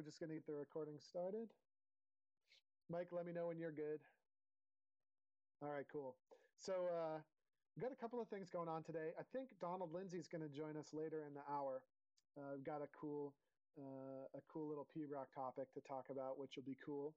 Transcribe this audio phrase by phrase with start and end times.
[0.00, 1.52] We're just going to get the recording started.
[2.88, 4.00] Mike, let me know when you're good.
[5.60, 6.16] All right, cool.
[6.56, 7.20] So uh,
[7.76, 9.12] we've got a couple of things going on today.
[9.20, 11.84] I think Donald Lindsay's going to join us later in the hour.
[12.32, 13.34] Uh, we've got a cool,
[13.76, 17.12] uh, a cool little pibroch topic to talk about, which will be cool.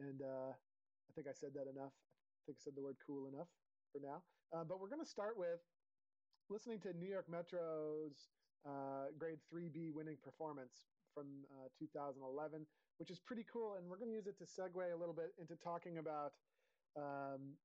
[0.00, 1.92] And uh, I think I said that enough.
[1.92, 3.52] I think I said the word cool enough
[3.92, 4.24] for now.
[4.56, 5.60] Uh, but we're going to start with
[6.48, 8.32] listening to New York Metro's
[8.64, 12.66] uh, grade 3B winning performance from uh, 2011,
[12.98, 13.76] which is pretty cool.
[13.78, 16.32] And we're going to use it to segue a little bit into talking about,
[16.96, 17.56] um,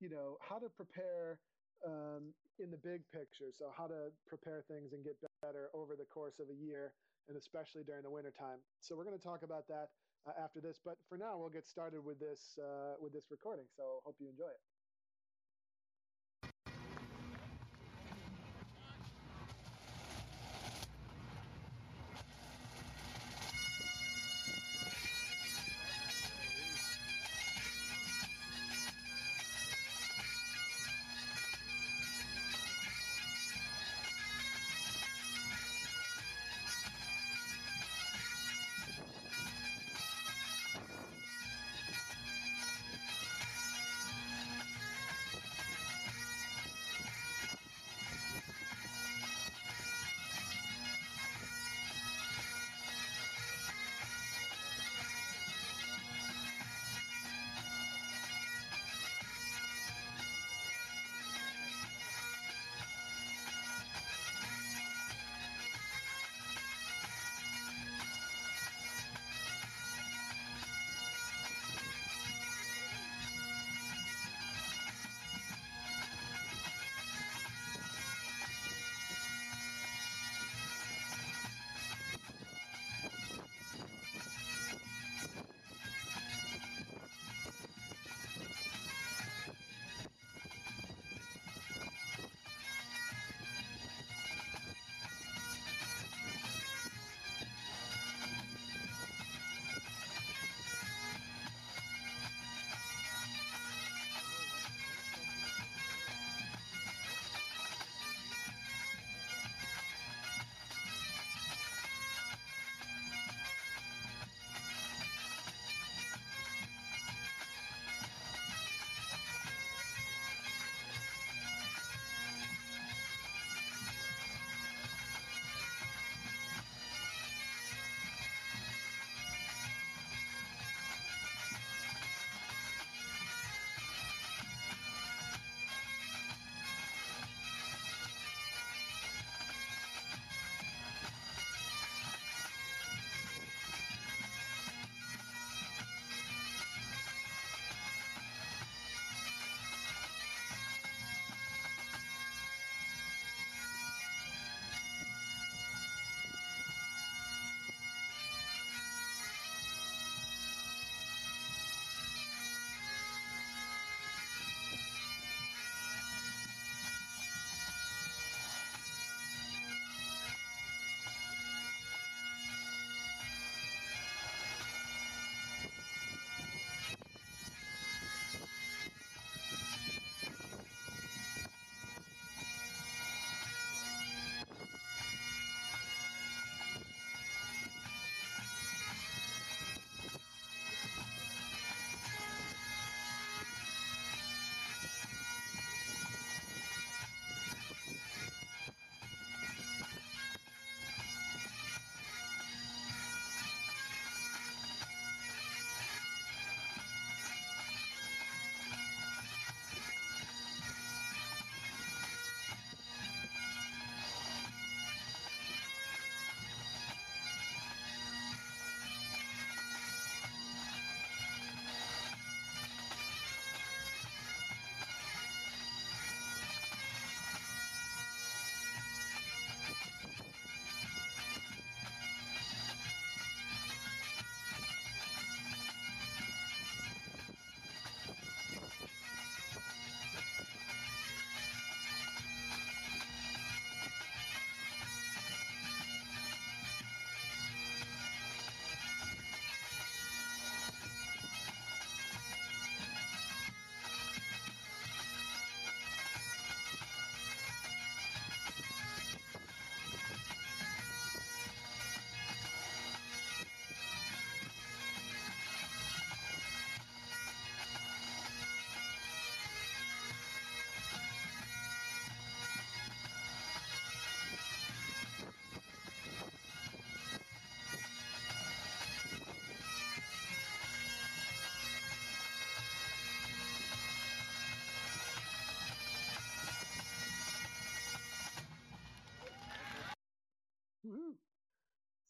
[0.00, 1.40] you know, how to prepare
[1.86, 3.50] um, in the big picture.
[3.54, 6.94] So, how to prepare things and get better over the course of a year,
[7.28, 8.62] and especially during the wintertime.
[8.80, 9.90] So, we're going to talk about that
[10.26, 10.80] uh, after this.
[10.84, 13.66] But for now, we'll get started with this uh, with this recording.
[13.76, 14.71] So, hope you enjoy it.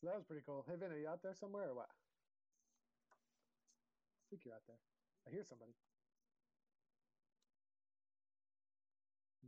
[0.02, 0.66] So that was pretty cool.
[0.66, 1.86] Hey, Vin, are you out there somewhere or what?
[1.86, 1.94] I
[4.34, 4.82] think you're out there.
[5.22, 5.78] I hear somebody.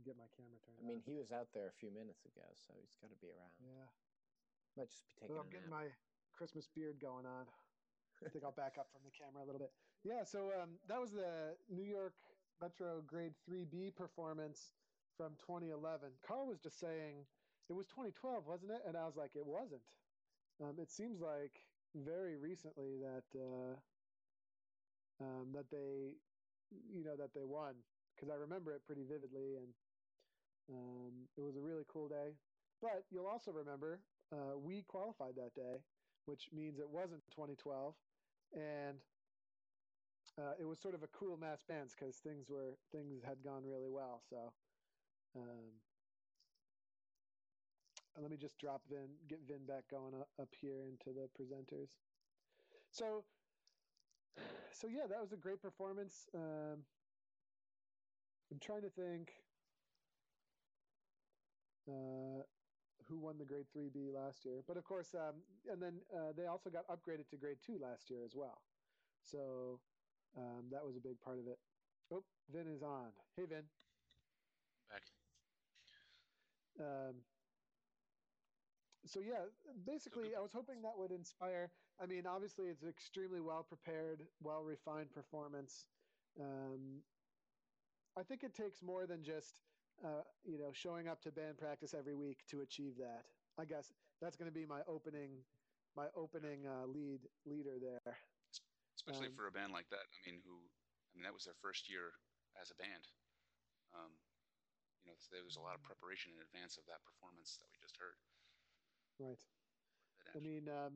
[0.07, 0.79] Get my camera turned.
[0.79, 1.03] I mean, on.
[1.03, 3.51] he was out there a few minutes ago, so he's got to be around.
[3.59, 3.83] Yeah.
[4.79, 5.75] Might just be taking a I'm getting nap.
[5.75, 5.91] my
[6.31, 7.51] Christmas beard going on.
[8.23, 9.75] I think I'll back up from the camera a little bit.
[10.07, 12.15] Yeah, so um, that was the New York
[12.63, 14.71] Metro Grade 3B performance
[15.19, 16.15] from 2011.
[16.23, 17.27] Carl was just saying
[17.67, 18.87] it was 2012, wasn't it?
[18.87, 19.83] And I was like, it wasn't.
[20.61, 21.59] Um, it seems like
[21.95, 23.75] very recently that uh,
[25.21, 26.15] um, that they,
[26.91, 27.75] you know, that they won
[28.15, 29.73] because I remember it pretty vividly, and
[30.69, 32.37] um, it was a really cool day.
[32.81, 33.99] But you'll also remember
[34.31, 35.83] uh, we qualified that day,
[36.25, 37.95] which means it wasn't 2012,
[38.53, 38.97] and
[40.37, 43.63] uh, it was sort of a cool mass bands because things were things had gone
[43.65, 44.21] really well.
[44.29, 44.53] So
[45.35, 45.84] um,
[48.21, 51.89] let me just drop Vin, get Vin back going up, here into the presenters.
[52.91, 53.23] So
[54.71, 56.27] so yeah, that was a great performance.
[56.33, 56.83] Um,
[58.51, 59.31] I'm trying to think.
[61.87, 62.41] Uh,
[63.07, 65.35] who won the grade 3b last year but of course um,
[65.71, 68.57] and then uh, they also got upgraded to grade 2 last year as well
[69.21, 69.79] so
[70.35, 71.59] um, that was a big part of it
[72.11, 73.61] oh vin is on hey vin
[74.89, 75.03] Back.
[76.79, 77.13] um,
[79.05, 79.45] so yeah
[79.85, 81.71] basically i was hoping that would inspire
[82.01, 85.85] i mean obviously it's an extremely well prepared well refined performance
[86.39, 87.03] um,
[88.17, 89.61] i think it takes more than just
[90.03, 93.25] uh, you know showing up to band practice every week to achieve that
[93.57, 95.45] i guess that's going to be my opening
[95.95, 98.17] my opening uh, lead leader there
[98.97, 100.07] especially Um, for a band like that.
[100.07, 102.15] I mean, who, I mean, that was their first year
[102.55, 103.03] as a band.
[103.91, 104.11] Um,
[105.03, 107.77] you know, there was a lot of preparation in advance of that performance that we
[107.77, 108.15] just heard.
[109.19, 109.39] Right
[110.35, 110.93] I mean, um,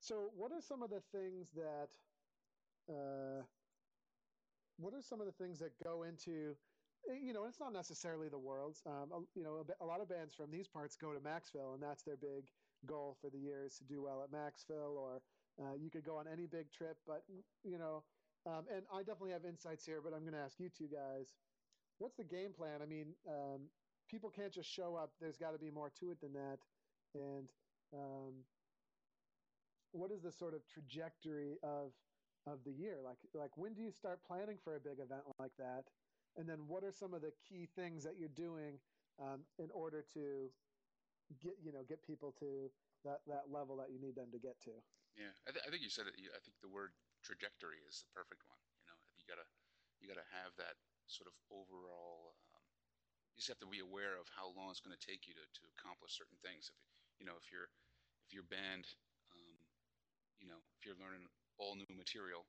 [0.00, 1.90] so what are some of the things that,
[2.88, 3.42] uh,
[4.78, 6.54] what are some of the things that go into,
[7.10, 8.82] eh, you know, it's not necessarily the world's.
[8.86, 11.82] Um, you know, a, a lot of bands from these parts go to Maxville, and
[11.82, 12.48] that's their big
[12.86, 14.96] goal for the year is to do well at Maxville.
[14.96, 15.22] Or
[15.60, 17.22] uh, you could go on any big trip, but
[17.64, 18.04] you know,
[18.46, 20.00] um, and I definitely have insights here.
[20.02, 21.34] But I'm going to ask you two guys,
[21.98, 22.80] what's the game plan?
[22.82, 23.68] I mean, um,
[24.08, 25.12] people can't just show up.
[25.20, 26.58] There's got to be more to it than that,
[27.14, 27.48] and
[27.92, 28.44] um,
[29.92, 31.92] what is the sort of trajectory of
[32.46, 35.52] of the year like like when do you start planning for a big event like
[35.58, 35.84] that
[36.36, 38.80] and then what are some of the key things that you're doing
[39.20, 40.48] um, in order to
[41.42, 42.70] get you know get people to
[43.04, 44.72] that that level that you need them to get to
[45.16, 46.14] Yeah, I, th- I think you said it.
[46.16, 46.94] I think the word
[47.26, 48.60] trajectory is the perfect one.
[48.80, 49.46] You know, you gotta
[50.00, 50.78] you gotta have that
[51.10, 52.38] sort of overall.
[52.54, 52.64] Um,
[53.34, 55.44] you just have to be aware of how long it's going to take you to,
[55.46, 56.70] to accomplish certain things.
[56.74, 56.76] If
[57.18, 57.68] you know, if you're
[58.26, 58.86] if your band,
[59.34, 59.56] um,
[60.38, 61.26] you know, if you're learning
[61.58, 62.46] all new material,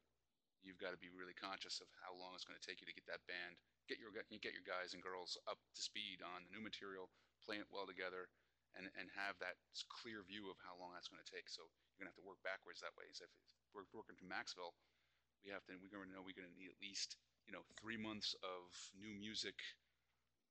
[0.61, 2.95] you've got to be really conscious of how long it's going to take you to
[2.95, 3.57] get that band,
[3.89, 7.09] get your get your guys and girls up to speed on the new material,
[7.43, 8.29] playing it well together,
[8.77, 9.57] and and have that
[9.89, 11.49] clear view of how long that's going to take.
[11.49, 11.65] So
[11.95, 13.09] you're gonna have to work backwards that way.
[13.15, 13.31] So if
[13.73, 14.75] we're working to Maxville,
[15.43, 17.17] we have to we're gonna know we're gonna need at least
[17.47, 19.57] you know three months of new music,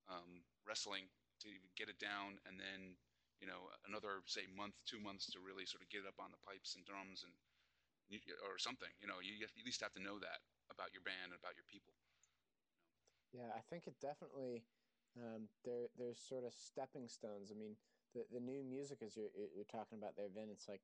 [0.08, 1.06] um, wrestling
[1.44, 2.98] to even get it down, and then
[3.40, 6.40] you know another say month, two months to really sort of get up on the
[6.46, 7.32] pipes and drums and
[8.44, 8.90] or something.
[9.00, 10.40] You know, you at least have to know that
[10.70, 11.94] about your band and about your people.
[13.32, 14.64] Yeah, I think it definitely
[15.16, 17.50] um, there there's sort of stepping stones.
[17.52, 17.76] I mean,
[18.14, 20.50] the the new music as you're you're talking about there, Vin.
[20.50, 20.82] It's like,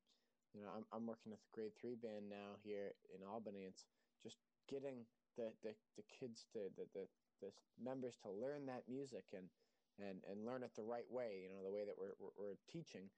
[0.53, 3.65] you know, I'm I'm working with a grade three band now here in Albany.
[3.67, 3.85] It's
[4.23, 4.37] just
[4.69, 5.05] getting
[5.37, 7.05] the the, the kids to the, the
[7.41, 9.49] the members to learn that music and
[9.99, 11.43] and and learn it the right way.
[11.43, 13.09] You know, the way that we're we're, we're teaching.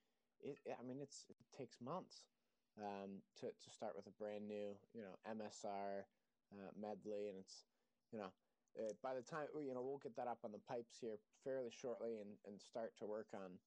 [0.41, 2.25] It, I mean, it's it takes months
[2.77, 6.05] um, to to start with a brand new you know MSR
[6.53, 7.65] uh, medley, and it's
[8.11, 8.31] you know
[8.77, 11.71] uh, by the time you know we'll get that up on the pipes here fairly
[11.73, 13.57] shortly and, and start to work on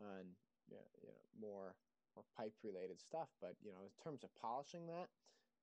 [0.00, 0.38] on
[0.70, 1.74] you know, you know more
[2.14, 5.08] more pipe related stuff but you know in terms of polishing that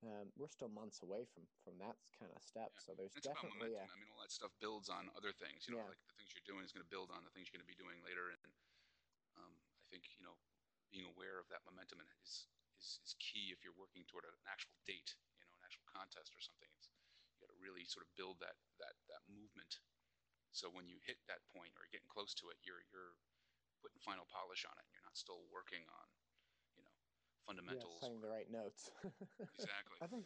[0.05, 2.79] um, we're still months away from from that kind of step Yeah.
[2.79, 3.89] so there's It's definitely momentum.
[3.89, 5.67] a, I mean, all that stuff builds on other things.
[5.67, 5.91] You know, Yeah.
[5.91, 7.73] like the things you're doing is going to build on the things you're going to
[7.73, 8.31] be doing later.
[8.31, 8.41] And
[9.35, 10.37] um, I think you know,
[10.91, 12.47] being aware of that momentum is,
[12.79, 15.15] is is key if you're working toward an actual date.
[15.39, 16.69] You know, an actual contest or something.
[16.79, 16.87] It's
[17.35, 19.79] you got to really sort of build that that that movement.
[20.51, 23.15] So when you hit that point or you're getting close to it, you're you're
[23.83, 26.07] putting final polish on it, and you're not still working on,
[27.55, 28.91] know, yeah, playing the right notes
[29.39, 29.97] exactly.
[30.01, 30.25] i think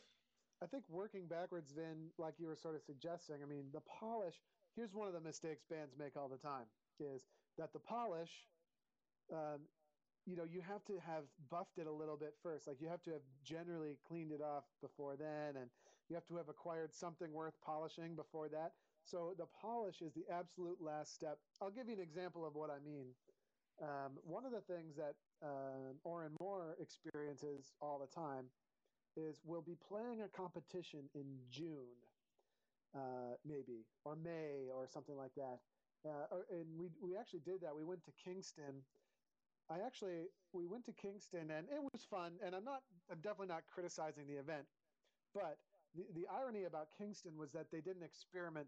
[0.62, 4.42] i think working backwards vin like you were sort of suggesting i mean the polish
[4.75, 6.68] here's one of the mistakes bands make all the time
[7.00, 7.27] is
[7.58, 8.48] that the polish
[9.32, 9.68] um,
[10.25, 12.68] you know, you have to have buffed it a little bit first.
[12.68, 15.70] Like you have to have generally cleaned it off before then, and
[16.10, 18.74] you have to have acquired something worth polishing before that.
[19.03, 21.39] So the polish is the absolute last step.
[21.62, 23.15] I'll give you an example of what I mean.
[23.84, 28.46] Um, one of the things that uh, Oran Mor experiences all the time
[29.18, 32.00] is we'll be playing a competition in June,
[32.96, 35.60] uh, maybe, or May, or something like that.
[36.08, 37.75] Uh, and we, we actually did that.
[37.75, 38.86] We went to Kingston
[39.70, 42.40] I actually we went to Kingston and it was fun.
[42.46, 44.68] And I'm not I'm definitely not criticizing the event,
[45.34, 45.58] but
[45.96, 48.68] the, the irony about Kingston was that they didn't experiment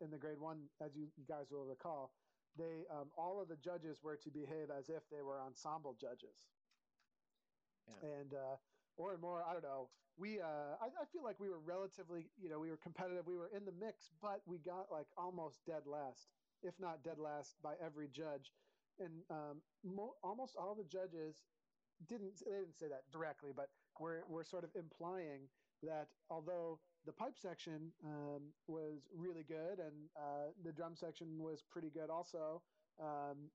[0.00, 2.12] in the grade one, as you, you guys will recall.
[2.54, 6.48] They um, all of the judges were to behave as if they were ensemble judges.
[7.86, 8.00] Yeah.
[8.00, 8.56] And uh,
[8.96, 9.90] Oran Mor, I don't know.
[10.16, 13.26] We uh, I, I feel like we were relatively, you know, we were competitive.
[13.26, 17.18] We were in the mix, but we got like almost dead last, if not dead
[17.18, 18.52] last by every judge
[18.98, 21.44] and um, mo- almost all the judges
[22.04, 25.50] didn't they didn't say that directly, but we're we're sort of implying
[25.82, 31.62] that although the pipe section um, was really good and uh, the drum section was
[31.70, 32.62] pretty good also.
[33.00, 33.50] Um,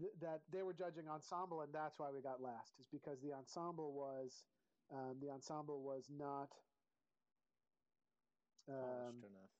[0.00, 2.78] th- that they were judging ensemble, and that's why we got last.
[2.80, 4.44] Is because the ensemble was
[4.92, 6.48] um, the ensemble was not
[8.68, 9.50] polished um, enough.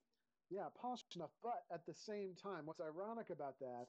[0.51, 1.31] Yeah, polished enough.
[1.43, 3.87] But at the same time, what's ironic about that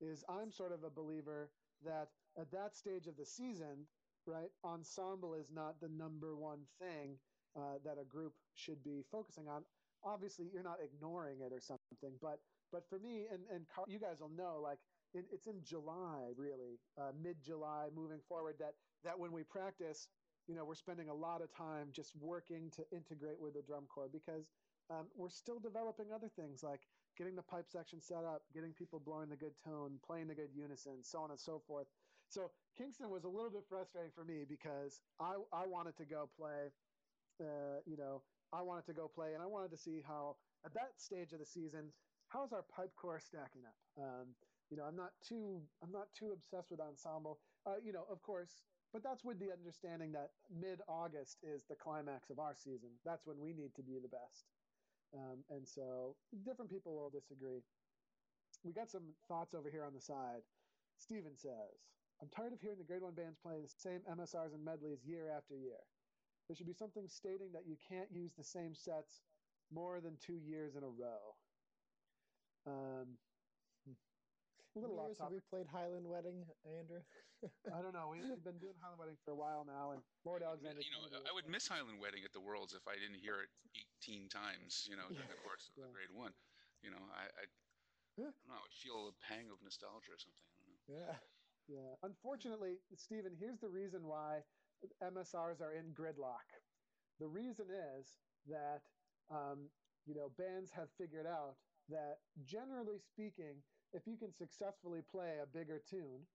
[0.00, 1.50] is I'm sort of a believer
[1.84, 2.08] that
[2.38, 3.86] at that stage of the season,
[4.26, 7.18] right, ensemble is not the number one thing
[7.56, 9.64] uh, that a group should be focusing on.
[10.04, 12.38] Obviously, you're not ignoring it or something, but
[12.72, 14.78] but for me, and and Carl, you guys will know, like
[15.14, 18.56] it, it's in July, really, uh, mid July, moving forward.
[18.58, 20.08] That that when we practice,
[20.46, 23.86] you know, we're spending a lot of time just working to integrate with the drum
[23.86, 24.50] corps because
[24.90, 26.80] um, we're still developing other things like
[27.16, 30.50] getting the pipe section set up, getting people blowing the good tone, playing the good
[30.52, 31.86] unison, so on and so forth.
[32.28, 36.28] So Kingston was a little bit frustrating for me because I I wanted to go
[36.36, 36.72] play,
[37.40, 38.22] you know,
[38.52, 41.38] I wanted to go play, and I wanted to see how at that stage of
[41.38, 41.92] the season,
[42.28, 43.76] how's our pipe corps stacking up?
[43.98, 44.34] Um,
[44.70, 47.38] you know, I'm not too I'm not too obsessed with ensemble.
[47.66, 48.62] Uh, you know, of course,
[48.92, 52.90] but that's with the understanding that mid August is the climax of our season.
[53.04, 54.46] That's when we need to be the best.
[55.14, 57.62] Um, and so different people will disagree.
[58.64, 60.42] We got some thoughts over here on the side.
[60.98, 61.86] Steven says,
[62.22, 65.30] I'm tired of hearing the grade one bands play the same MSRs and medleys year
[65.30, 65.82] after year.
[66.48, 69.22] There should be something stating that you can't use the same sets
[69.72, 71.24] more than two years in a row.
[72.66, 73.16] Um,
[74.74, 77.00] a little years have we played Highland Wedding, Andrew?
[77.70, 78.10] I don't know.
[78.10, 80.82] We've been doing Highland Wedding for a while now, and Lord Alexander.
[80.82, 83.50] You know, I would miss Highland Wedding at the Worlds if I didn't hear it
[84.02, 84.84] 18 times.
[84.90, 85.86] You know, during the course of yeah.
[85.86, 86.34] the grade one.
[86.82, 87.44] You know, I, I,
[88.20, 88.58] I don't know.
[88.58, 90.44] I would feel a pang of nostalgia or something.
[90.44, 90.88] I don't know.
[90.90, 91.14] Yeah.
[91.64, 91.90] Yeah.
[92.04, 94.44] Unfortunately, Stephen, here's the reason why
[95.02, 96.48] MSRs are in gridlock.
[97.18, 98.82] The reason is that
[99.30, 99.70] um,
[100.06, 101.56] you know bands have figured out
[101.88, 103.62] that generally speaking
[103.92, 106.26] if you can successfully play a bigger tune,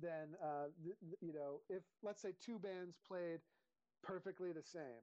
[0.00, 3.40] then uh, th- th- you know if let's say two bands played
[4.02, 5.02] perfectly the same,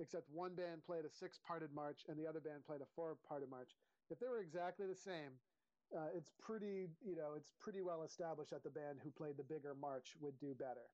[0.00, 3.76] except one band played a six-parted march and the other band played a four-parted march.
[4.10, 5.38] If they were exactly the same,
[5.96, 9.44] uh, it's pretty you know it's pretty well established that the band who played the
[9.44, 10.88] bigger march would do better,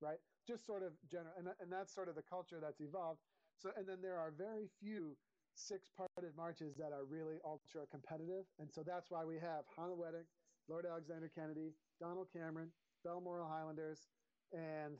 [0.00, 0.18] right?
[0.46, 3.20] Just sort of general, and, and that's sort of the culture that's evolved.
[3.58, 5.16] So and then there are very few
[5.58, 8.46] six parted marches that are really ultra competitive.
[8.62, 10.26] And so that's why we have Highland Wedding,
[10.70, 12.70] Lord Alexander Kennedy, Donald Cameron,
[13.04, 14.06] Balmoral Highlanders,
[14.54, 14.94] and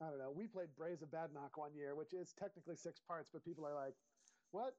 [0.00, 0.30] I don't know.
[0.30, 3.74] We played Braes of Badenoch one year, which is technically six parts, but people are
[3.74, 3.98] like,
[4.54, 4.78] what?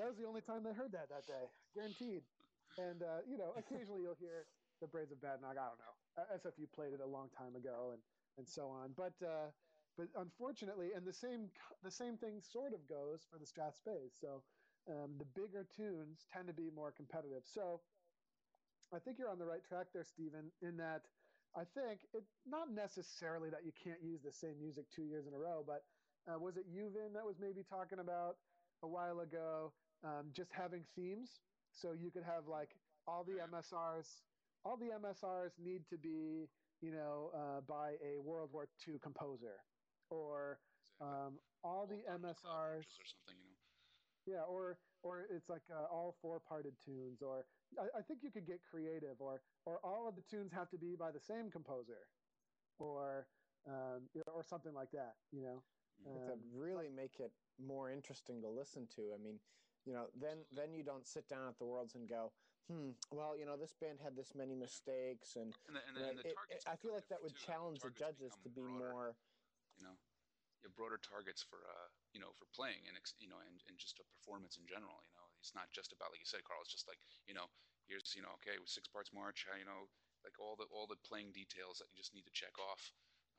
[0.00, 1.44] That was the only time they heard that that day,
[1.76, 2.24] guaranteed.
[2.80, 4.48] And, uh, you know, occasionally you'll hear
[4.80, 5.60] the Braes of Badenoch.
[5.60, 5.94] I don't know.
[6.40, 8.00] SFU played it a long time ago and,
[8.38, 8.92] and so on.
[8.96, 9.50] But, uh,
[9.96, 11.50] but unfortunately, and the same
[11.82, 14.18] the same thing sort of goes for the Strathspeys.
[14.20, 14.42] So
[14.90, 17.42] um, the bigger tunes tend to be more competitive.
[17.44, 17.80] So
[18.92, 20.50] I think you're on the right track there, Stephen.
[20.62, 21.02] In that,
[21.56, 25.34] I think it not necessarily that you can't use the same music two years in
[25.34, 25.84] a row, but
[26.26, 28.36] uh, was it Yuvin that was maybe talking about
[28.82, 29.72] a while ago
[30.04, 31.40] um, just having themes?
[31.72, 32.70] So you could have like
[33.06, 34.06] all the MSRs.
[34.64, 36.48] All the MSRs need to be,
[36.84, 39.64] you know, uh, by a World War II composer
[40.10, 40.58] or
[41.00, 43.64] um, all the MSRs or something, you know.
[44.26, 47.44] Yeah, or or it's like uh, all four parted tunes, or
[47.78, 50.78] I, I, think you could get creative, or or all of the tunes have to
[50.78, 52.08] be by the same composer,
[52.78, 53.26] or
[53.68, 55.16] um, or something like that.
[55.30, 55.62] You know,
[56.06, 59.12] um, to really make it more interesting to listen to.
[59.14, 59.38] I mean,
[59.84, 62.32] you know, then then you don't sit down at the Worlds and go,
[62.70, 66.04] hmm, well, you know, this band had this many mistakes, and, And the, and the,
[66.08, 67.46] and the it- it- I feel like that would too.
[67.46, 69.16] challenge the Targets judges to be broader, more.
[69.76, 69.96] You know,
[70.62, 73.76] you have broader targets for uh, you know, for playing and you know, and, and
[73.76, 74.96] just a performance in general.
[75.04, 76.62] You know, it's not just about like you said, Carl.
[76.64, 77.50] It's just like you know,
[77.90, 79.90] here's you know, okay, with six parts march, you know,
[80.24, 82.94] like all the all the playing details that you just need to check off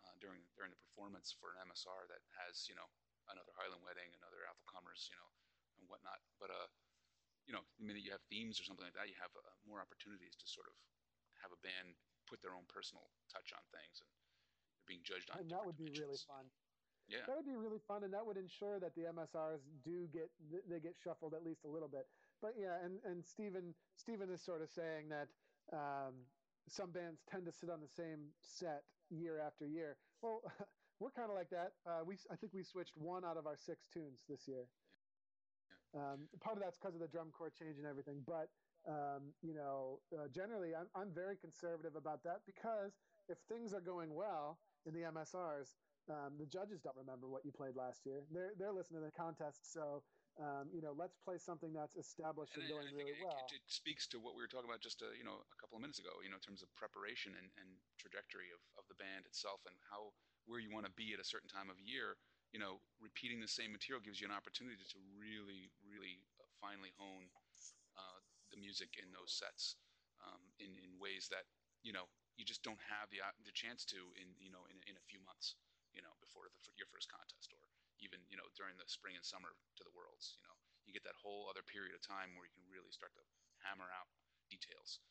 [0.05, 2.85] uh, during during the performance for an MSR that has you know
[3.31, 5.29] another Highland Wedding, another Apple Comers, you know,
[5.81, 6.21] and whatnot.
[6.37, 6.69] But uh,
[7.45, 9.81] you know, the minute you have themes or something like that, you have uh, more
[9.81, 10.75] opportunities to sort of
[11.41, 15.39] have a band put their own personal touch on things, and they're being judged on.
[15.45, 16.49] and that would be really fun.
[17.07, 20.25] Yeah, That would be really fun, and that would ensure that the MSRs do get
[20.67, 22.09] they get shuffled at least a little bit.
[22.41, 25.29] But yeah, and and Stephen Stephen is sort of saying that
[25.71, 26.25] um,
[26.67, 29.97] some bands tend to sit on the same set year after year.
[30.21, 30.41] Well,
[30.99, 31.77] we're kind of like that.
[31.85, 34.65] Uh, we I think we switched one out of our six tunes this year.
[35.95, 38.51] Um, part of that's because of the drum corps change and everything, but
[38.85, 42.99] um, you know, uh, generally, I'm I'm very conservative about that because
[43.29, 45.73] if things are going well in the MSRs,
[46.11, 48.21] um, the judges don't remember what you played last year.
[48.29, 50.03] They're they're listening to the contest, so
[50.35, 53.47] um, you know, let's play something that's established and, and, going I really it, well.
[53.47, 55.79] it, it speaks to what we were talking about just uh, you know a couple
[55.79, 56.11] of minutes ago.
[56.19, 59.75] You know, in terms of preparation and, and trajectory of, of the band itself and
[59.87, 60.11] how
[60.43, 62.19] where you want to be at a certain time of year.
[62.53, 65.71] You know, repeating the same material gives you an opportunity to really,
[66.05, 67.29] really uh, finely hone
[67.97, 68.19] uh,
[68.51, 69.77] the music in those sets
[70.21, 71.45] um, in in ways that
[71.83, 72.07] you know
[72.37, 75.05] you just don't have the uh, the chance to in you know in, in a
[75.09, 75.57] few months.
[75.95, 77.65] You know, before the, your first contest or
[78.03, 80.55] even you know during the spring and summer to the worlds you know
[80.87, 83.23] you get that whole other period of time where you can really start to
[83.65, 84.09] hammer out
[84.51, 85.01] details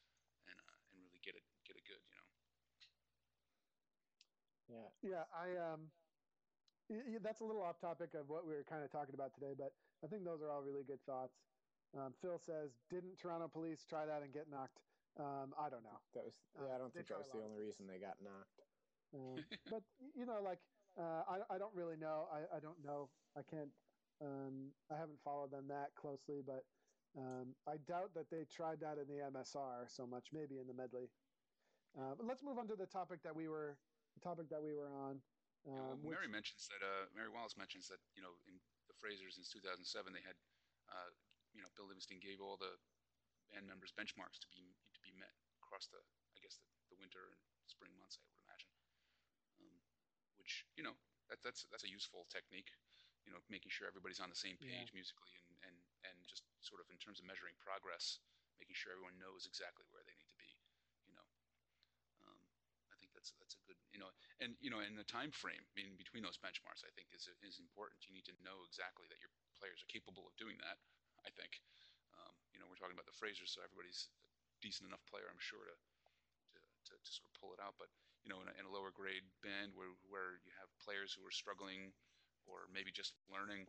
[0.49, 2.29] and uh, and really get it get it good you know
[4.69, 6.04] Yeah, Yeah, I um, y- y-
[7.23, 9.73] that's a little off topic of what we were kind of talking about today, but
[10.03, 11.41] I think those are all really good thoughts.
[11.97, 14.81] Um, Phil says, "Didn't Toronto police try that and get knocked?"
[15.17, 15.99] Um, I don't know.
[16.15, 16.35] that was.
[16.57, 18.63] Yeah, I don't they think that was the only reason they got knocked.
[19.15, 19.83] Um, but
[20.15, 20.59] you know, like
[20.99, 22.27] uh, I, I don't really know.
[22.31, 23.09] I, I don't know.
[23.37, 23.71] I can't.
[24.21, 26.65] Um, I haven't followed them that closely, but
[27.17, 30.33] um, I doubt that they tried that in the MSR so much.
[30.33, 31.09] Maybe in the medley.
[31.97, 33.79] Uh, but let's move on to the topic that we were
[34.15, 35.23] the topic that we were on.
[35.65, 38.61] Yeah, well, Um, which- Mary mentions that uh, Mary Wallace mentions that you know in
[38.89, 40.37] the Frasers in 2007 they had
[40.93, 41.11] uh,
[41.57, 42.77] you know Bill Livingston gave all the
[43.53, 45.33] band members benchmarks to be to be met
[45.65, 46.01] across the
[46.37, 48.73] I guess the, the winter and spring months I would imagine,
[49.65, 49.77] um,
[50.37, 50.97] which you know
[51.33, 52.69] that, that's that's a useful technique,
[53.25, 56.85] you know making sure everybody's on the same page musically and, and and just sort
[56.85, 58.21] of in terms of measuring progress,
[58.61, 60.51] making sure everyone knows exactly where they need to be,
[61.09, 61.25] you know.
[62.29, 62.41] Um,
[62.93, 64.13] I think that's that's a good you know
[64.45, 67.57] and you know in the time frame in between those benchmarks I think is is
[67.57, 68.05] important.
[68.05, 70.77] You need to know exactly that your players are capable of doing that.
[71.25, 71.65] I think
[72.21, 74.13] um, you know we're talking about the Frasers, so everybody's
[74.53, 75.77] a decent enough player, I'm sure, to
[76.53, 77.81] to, to, to sort of pull it out.
[77.81, 77.89] But
[78.21, 81.25] you know in a, in a lower grade band where where you have players who
[81.25, 81.97] are struggling
[82.45, 83.65] or maybe just learning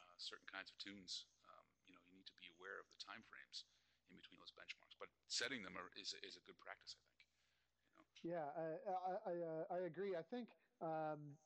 [0.00, 3.00] uh, certain kinds of tunes, um, you know you need to be aware of the
[3.04, 3.68] time frames
[4.08, 4.96] in between those benchmarks.
[4.96, 7.17] But setting them are, is is a good practice, I think.
[8.22, 10.16] Yeah, I I, I, uh, I agree.
[10.16, 11.38] I think um,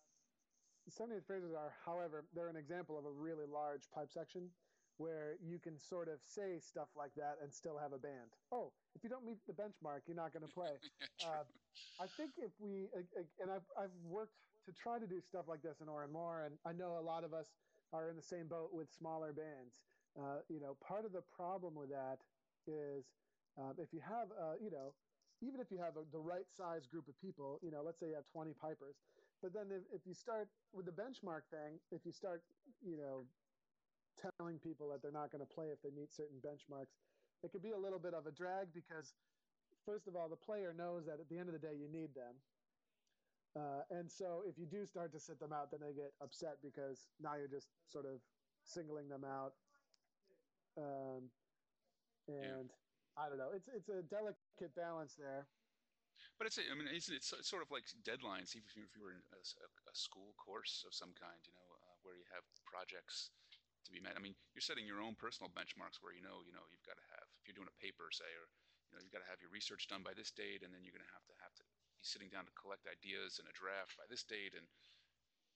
[0.88, 4.56] 78th Frasers are, however, they're an example of a really large pipe section
[4.96, 8.36] where you can sort of say stuff like that and still have a band.
[8.50, 10.80] Oh, if you don't meet the benchmark, you're not going to play.
[11.20, 11.46] uh,
[11.98, 15.80] I think if we, and I've, I've worked to try to do stuff like this
[15.80, 17.56] in Oran Mor, and I know a lot of us
[17.92, 19.80] are in the same boat with smaller bands.
[20.16, 22.26] Uh, you know, part of the problem with that
[22.66, 23.14] is
[23.56, 24.96] um, if you have, uh, you know,
[25.42, 28.08] even if you have a, the right size group of people, you know, let's say
[28.08, 28.94] you have 20 pipers,
[29.42, 32.42] but then if, if you start with the benchmark thing, if you start,
[32.80, 33.26] you know,
[34.38, 36.94] telling people that they're not going to play if they meet certain benchmarks,
[37.42, 39.12] it could be a little bit of a drag because,
[39.84, 42.14] first of all, the player knows that at the end of the day you need
[42.14, 42.38] them.
[43.58, 46.56] Uh, and so if you do start to sit them out, then they get upset
[46.62, 48.22] because now you're just sort of
[48.64, 49.52] singling them out.
[50.78, 51.28] Um,
[52.28, 52.70] and
[53.16, 53.52] I don't know.
[53.52, 55.46] It's it's a delicate balance there.
[56.40, 59.22] But it's, I mean, it's, it's sort of like deadlines, even if you were in
[59.34, 63.30] a, a school course of some kind, you know, uh, where you have projects
[63.84, 64.14] to be met.
[64.14, 66.96] I mean, you're setting your own personal benchmarks where you know, you know, you've got
[66.98, 68.46] to have, if you're doing a paper, say, or,
[68.90, 70.94] you know, you've got to have your research done by this date, and then you're
[70.94, 71.66] going to have to have to
[71.98, 74.66] be sitting down to collect ideas and a draft by this date, and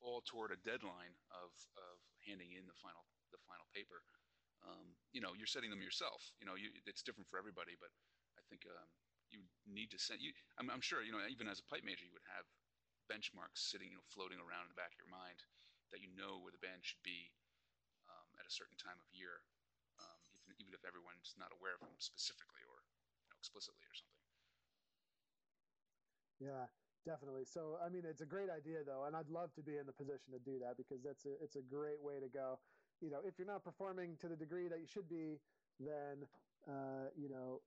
[0.03, 4.05] all toward a deadline of, of handing in the final, the final paper.
[4.65, 6.33] Um, you know, you're setting them yourself.
[6.41, 7.93] You know, you, it's different for everybody, but
[8.37, 8.89] I think um,
[9.31, 10.21] you need to set.
[10.21, 10.33] you.
[10.57, 12.47] I'm, I'm, sure you know even as a pipe major, you would have
[13.07, 15.39] benchmarks sitting, you know, floating around in the back of your mind
[15.95, 17.31] that you know where the band should be
[18.11, 19.43] um, at a certain time of year.
[19.97, 22.85] Um, if even if everyone's not aware of them specifically or
[23.25, 24.17] you know, explicitly or something.
[26.37, 26.69] Yeah,
[27.09, 27.49] definitely.
[27.49, 29.97] So, I mean, it's a great idea though, and I'd love to be in the
[29.97, 32.61] position to do that because that's a, it's a great way to go.
[33.01, 35.41] You know, if you're not performing to the degree that you should be,
[35.81, 36.29] then
[36.67, 37.61] uh, you know,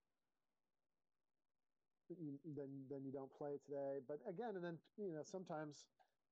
[2.10, 4.00] you, then then you don't play today.
[4.08, 5.86] But again, and then you know, sometimes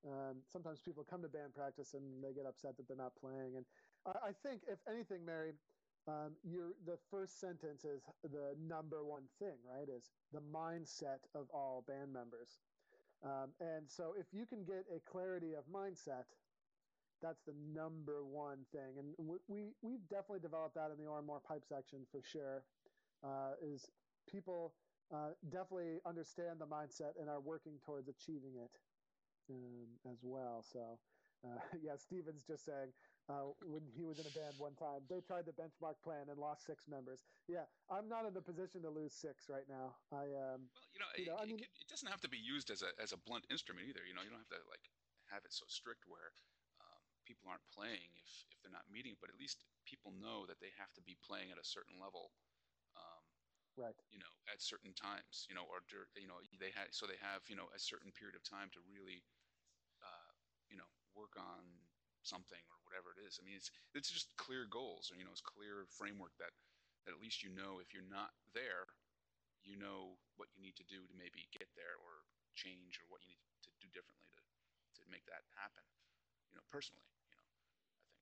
[0.07, 3.57] um, sometimes people come to band practice and they get upset that they're not playing.
[3.57, 3.65] And
[4.05, 5.53] I, I think, if anything, Mary,
[6.07, 9.89] um, your the first sentence is the number one thing, right?
[9.89, 12.62] Is the mindset of all band members.
[13.23, 16.25] Um, and so, if you can get a clarity of mindset,
[17.21, 18.97] that's the number one thing.
[18.99, 19.13] And
[19.47, 22.63] we, we have definitely developed that in the Or More pipe section for sure.
[23.23, 23.89] Uh, is
[24.30, 24.73] people
[25.13, 28.69] uh, definitely understand the mindset and are working towards achieving it
[29.49, 30.62] um, as well.
[30.62, 30.99] So,
[31.45, 32.93] uh, yeah, Steven's just saying
[33.30, 36.39] uh, when he was in a band one time, they tried the benchmark plan and
[36.39, 37.23] lost six members.
[37.47, 39.95] Yeah, I'm not in the position to lose six right now.
[40.12, 42.39] I um, well, you know, you it, know, I mean, it, doesn't have to be
[42.39, 44.03] used as a as a blunt instrument either.
[44.08, 44.84] You know, you don't have to like
[45.27, 46.32] have it so strict where
[47.47, 50.75] people aren't playing if if they're not meeting, but at least people know that they
[50.75, 52.36] have to be playing at a certain level.
[52.99, 53.23] Um,
[53.79, 53.95] right.
[54.12, 55.47] You know, at certain times.
[55.47, 55.83] You know, or
[56.19, 58.83] you know, they had so they have you know a certain period of time to
[58.91, 59.23] really
[60.03, 60.31] uh,
[60.67, 61.63] you know, work on
[62.27, 63.39] something or whatever it is.
[63.39, 66.51] I mean, it's it's just clear goals, or you know, it's clear framework that
[67.07, 68.91] that at least you know if you're not there,
[69.63, 72.27] you know what you need to do to maybe get there or
[72.60, 74.43] change or what you need to do differently to
[74.99, 75.86] to make that happen.
[76.51, 77.07] You know, personally,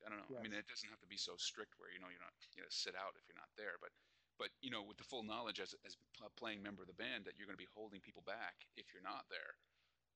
[0.06, 0.30] I don't know.
[0.30, 0.40] Yes.
[0.40, 2.62] I mean, it doesn't have to be so strict where you know you're not you
[2.62, 3.90] know sit out if you're not there, but
[4.38, 7.26] but you know with the full knowledge as as a playing member of the band
[7.26, 9.58] that you're going to be holding people back if you're not there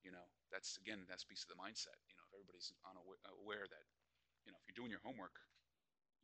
[0.04, 0.26] you know?
[0.50, 2.24] That's again that speaks to the mindset you know?
[2.26, 2.72] If everybody's
[3.38, 3.84] aware that
[4.44, 5.38] you know if you're doing your homework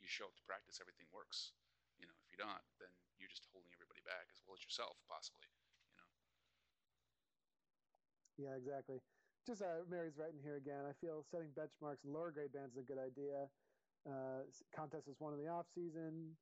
[0.01, 1.53] you show up to practice everything works
[2.01, 2.17] you know?
[2.27, 5.49] If you're not then you're just holding everybody back as well as yourself possibly
[5.93, 6.09] you know?
[8.37, 9.01] Yeah exactly
[9.47, 12.83] just uh, mary's writing here again i feel setting benchmarks in lower grade bands is
[12.83, 13.47] a good idea
[14.07, 14.43] uh,
[14.75, 16.35] contest is one in the off season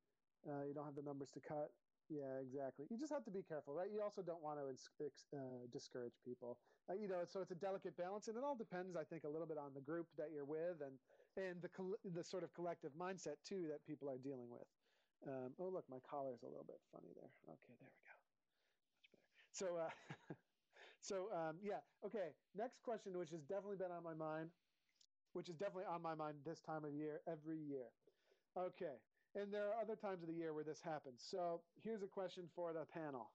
[0.49, 1.69] uh, you don't have the numbers to cut
[2.09, 2.85] yeah, exactly.
[2.89, 3.89] You just have to be careful, right?
[3.89, 6.57] You also don't want to uh, discourage people.
[6.89, 9.29] Uh, you know, so it's a delicate balance, and it all depends, I think, a
[9.29, 11.01] little bit on the group that you're with and
[11.35, 11.69] and the
[12.13, 14.69] the sort of collective mindset too that people are dealing with.
[15.25, 17.33] Um, oh, look, my collar's a little bit funny there.
[17.49, 18.15] Okay, there we go.
[18.93, 19.25] Much better.
[19.49, 19.89] So, uh,
[21.05, 22.33] so um, yeah, okay.
[22.57, 24.49] Next question, which has definitely been on my mind,
[25.33, 27.93] which is definitely on my mind this time of year, every year.
[28.57, 28.97] Okay,
[29.35, 31.21] and there are other times of the year where this happens.
[31.29, 33.29] So here's a question for the panel,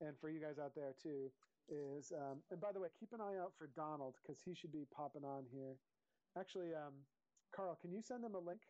[0.00, 1.30] and for you guys out there too.
[1.68, 4.72] Is um, and by the way, keep an eye out for Donald because he should
[4.72, 5.78] be popping on here.
[6.36, 7.06] Actually, um,
[7.54, 8.62] Carl, can you send him a link,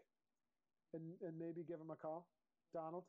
[0.92, 2.28] and and maybe give him a call,
[2.74, 3.04] Donald?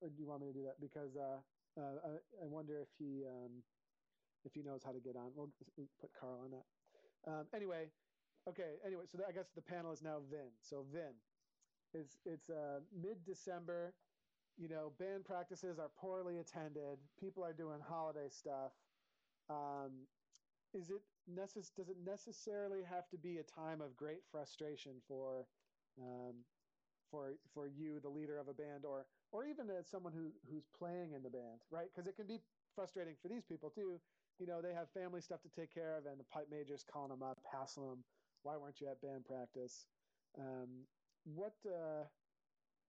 [0.00, 0.80] Or do you want me to do that?
[0.80, 1.40] Because uh,
[1.78, 3.62] uh, I, I, wonder if he um,
[4.44, 5.32] if he knows how to get on.
[5.34, 5.50] We'll
[6.00, 6.66] put Carl on that.
[7.30, 7.90] Um, anyway,
[8.48, 8.76] Okay.
[8.84, 10.50] Anyway, so I guess the panel is now Vin.
[10.60, 11.14] So Vin,
[11.92, 13.94] it's it's uh, mid December.
[14.56, 16.98] You know, band practices are poorly attended.
[17.18, 18.72] People are doing holiday stuff.
[19.50, 20.06] Um,
[20.72, 25.46] is it necess- Does it necessarily have to be a time of great frustration for
[26.00, 26.44] um,
[27.14, 30.66] for for you, the leader of a band, or or even as someone who who's
[30.76, 31.86] playing in the band, right?
[31.94, 32.40] Because it can be
[32.74, 34.00] frustrating for these people too.
[34.40, 37.10] You know, they have family stuff to take care of, and the pipe major's calling
[37.10, 38.04] them up, hassling them
[38.42, 39.86] why weren't you at band practice?
[40.38, 40.84] Um,
[41.24, 42.04] what uh,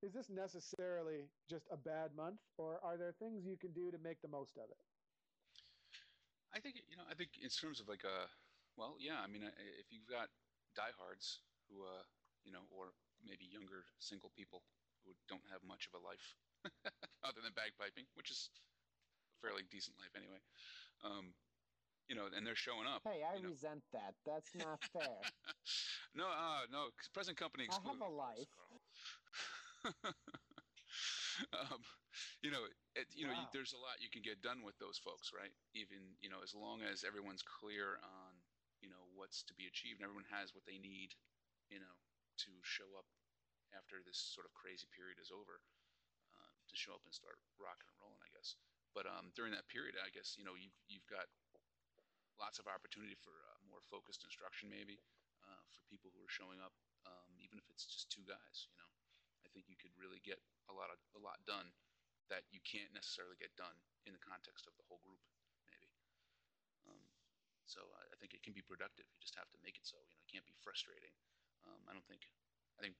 [0.03, 3.97] is this necessarily just a bad month, or are there things you can do to
[4.03, 4.81] make the most of it?
[6.53, 7.07] I think you know.
[7.09, 8.27] I think in terms of like a,
[8.75, 9.23] well, yeah.
[9.23, 9.43] I mean,
[9.79, 10.27] if you've got
[10.75, 11.39] diehards
[11.71, 12.03] who, uh,
[12.43, 12.91] you know, or
[13.25, 14.63] maybe younger single people
[15.05, 16.33] who don't have much of a life
[17.27, 20.41] other than bagpiping, which is a fairly decent life anyway.
[21.03, 21.33] Um,
[22.07, 23.01] you know, and they're showing up.
[23.03, 23.49] Hey, I you know.
[23.49, 24.13] resent that.
[24.25, 25.21] That's not fair.
[26.13, 28.01] no, uh, no, present company exclusive.
[28.01, 28.53] I have a life.
[31.53, 31.81] um,
[32.41, 32.61] you know,
[32.95, 33.33] it, you wow.
[33.33, 35.53] know, there's a lot you can get done with those folks, right?
[35.73, 38.33] Even you know, as long as everyone's clear on
[38.81, 41.13] you know what's to be achieved, and everyone has what they need,
[41.69, 41.95] you know,
[42.43, 43.07] to show up
[43.73, 45.59] after this sort of crazy period is over,
[46.31, 48.55] uh, to show up and start rocking and rolling, I guess.
[48.95, 51.27] But um, during that period, I guess you know you've you've got
[52.39, 54.99] lots of opportunity for uh, more focused instruction, maybe
[55.43, 56.71] uh, for people who are showing up,
[57.07, 58.67] um, even if it's just two guys.
[58.71, 58.91] You know,
[59.43, 60.39] I think you could really get
[60.71, 61.71] a lot of a lot done
[62.31, 63.75] that you can't necessarily get done
[64.09, 65.21] in the context of the whole group,
[65.69, 65.91] maybe.
[66.89, 67.05] Um,
[67.69, 69.05] so uh, I think it can be productive.
[69.05, 69.97] You just have to make it so.
[70.01, 71.13] You know, it can't be frustrating.
[71.67, 72.21] Um, I don't think.
[72.79, 72.95] I think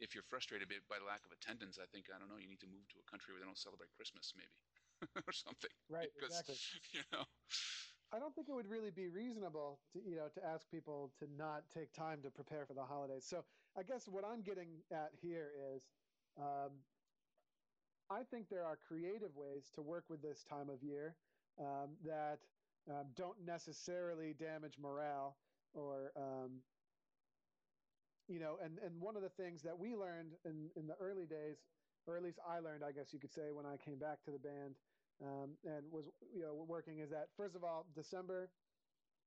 [0.00, 2.38] if you're frustrated by the lack of attendance, I think I don't know.
[2.38, 4.58] You need to move to a country where they don't celebrate Christmas, maybe,
[5.26, 5.70] or something.
[5.88, 6.08] Right.
[6.18, 6.56] Because, exactly.
[6.92, 7.24] You know.
[8.12, 11.26] I don't think it would really be reasonable to you know to ask people to
[11.36, 13.24] not take time to prepare for the holidays.
[13.24, 13.44] So
[13.76, 15.88] I guess what I'm getting at here is,
[16.36, 16.84] um,
[18.10, 21.16] I think there are creative ways to work with this time of year
[21.58, 22.40] um, that
[22.90, 25.38] um, don't necessarily damage morale
[25.72, 26.62] or um,
[28.28, 31.26] you know and and one of the things that we learned in in the early
[31.26, 31.58] days
[32.06, 34.30] or at least i learned i guess you could say when i came back to
[34.30, 34.74] the band
[35.22, 38.50] um, and was you know working is that first of all december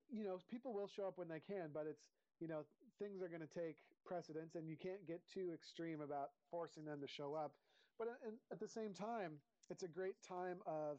[0.10, 2.04] you know people will show up when they can but it's
[2.40, 2.62] you know
[3.00, 7.02] things are going to take precedence and you can't get too extreme about forcing them
[7.02, 7.54] to show up.
[7.98, 8.08] But
[8.52, 9.34] at the same time
[9.70, 10.98] it's a great time of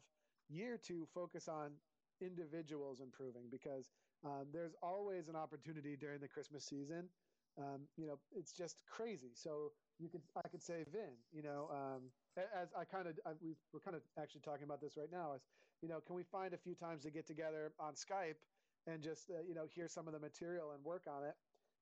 [0.49, 1.71] year to focus on
[2.21, 3.91] individuals improving because
[4.25, 7.09] um, there's always an opportunity during the christmas season
[7.57, 9.31] um, you know, it's just crazy.
[9.33, 13.55] So you could, I could say Vin, you know, um, as I kind of, we
[13.75, 15.41] are kind of actually talking about this right now is,
[15.81, 18.37] you know, can we find a few times to get together on Skype
[18.87, 21.35] and just, uh, you know, hear some of the material and work on it.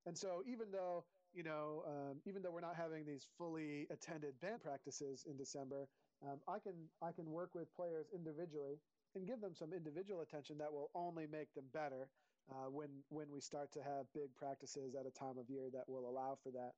[0.06, 4.40] And so even though, you know, um, even though we're not having these fully attended
[4.40, 5.88] band practices in December,
[6.24, 8.80] um, I can, I can work with players individually
[9.14, 12.08] and give them some individual attention that will only make them better
[12.50, 15.88] uh, when when we start to have big practices at a time of year that
[15.88, 16.72] will allow for that.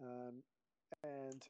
[0.00, 0.42] Um,
[1.02, 1.40] and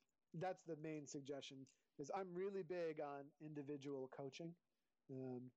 [0.41, 1.67] that's the main suggestion.
[1.99, 4.53] Is I'm really big on individual coaching.
[5.11, 5.51] Um,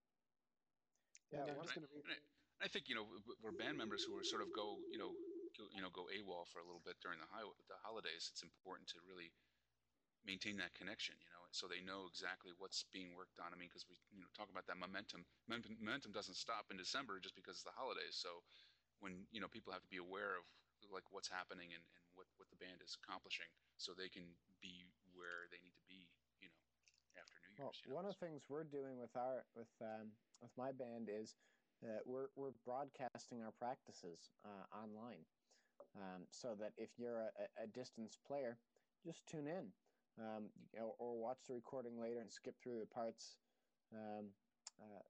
[1.33, 2.05] yeah, I'm gonna read.
[2.07, 3.05] I, I think you know
[3.43, 5.11] we're band members who are sort of go you know
[5.57, 8.29] go, you know go AWOL for a little bit during the high, the holidays.
[8.31, 9.33] It's important to really
[10.25, 13.53] maintain that connection, you know, so they know exactly what's being worked on.
[13.53, 15.25] I mean, because we you know talk about that momentum.
[15.47, 18.17] Momentum doesn't stop in December just because it's the holidays.
[18.17, 18.43] So
[18.99, 20.45] when you know people have to be aware of
[20.93, 23.49] like what's happening and, and what what the band is accomplishing,
[23.79, 24.27] so they can
[24.61, 26.07] be where they need to be,
[26.43, 26.61] you know,
[27.17, 27.59] after New Year's.
[27.59, 27.97] Well, you know?
[27.97, 31.35] one of the things we're doing with our with um, with my band is
[31.81, 35.25] uh, we're we're broadcasting our practices uh, online,
[35.95, 38.57] um, so that if you're a, a distance player,
[39.05, 39.73] just tune in
[40.19, 43.37] um, know, or watch the recording later and skip through the parts
[43.93, 44.29] um,
[44.81, 45.05] uh,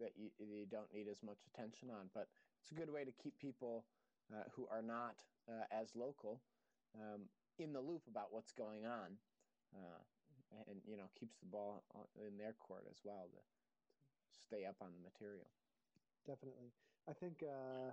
[0.00, 2.08] that you, you, don't need as much attention on.
[2.14, 2.28] But
[2.60, 3.84] it's a good way to keep people
[4.32, 6.40] uh, who are not uh, as local
[6.96, 9.16] um, in the loop about what's going on,
[9.74, 10.00] uh,
[10.68, 11.84] and you know keeps the ball
[12.16, 15.48] in their court as well to, to stay up on the material.
[16.26, 16.72] Definitely,
[17.08, 17.42] I think.
[17.42, 17.92] Uh,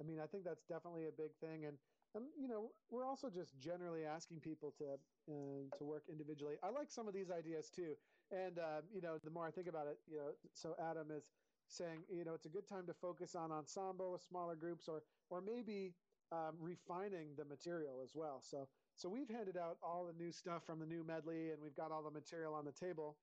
[0.00, 1.76] I mean, I think that's definitely a big thing, and
[2.14, 4.84] and you know we're also just generally asking people to
[5.30, 6.54] uh, to work individually.
[6.62, 7.94] I like some of these ideas too.
[8.30, 11.30] And uh, you know the more i think about it you know so adam is
[11.68, 15.02] saying you know it's a good time to focus on ensemble with smaller groups or
[15.30, 15.92] or maybe
[16.32, 18.40] um, refining the material as well.
[18.40, 21.76] So so we've handed out all the new stuff from the new medley and we've
[21.76, 23.16] got all the material on the table.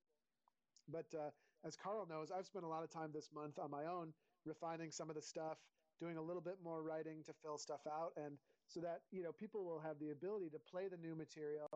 [0.88, 1.30] But uh,
[1.66, 4.14] as carl knows i've spent a lot of time this month on my own
[4.46, 5.58] refining some of the stuff
[6.00, 8.12] doing a little bit more writing to fill stuff out.
[8.16, 8.38] And
[8.70, 11.68] so that you know people will have the ability to play the new material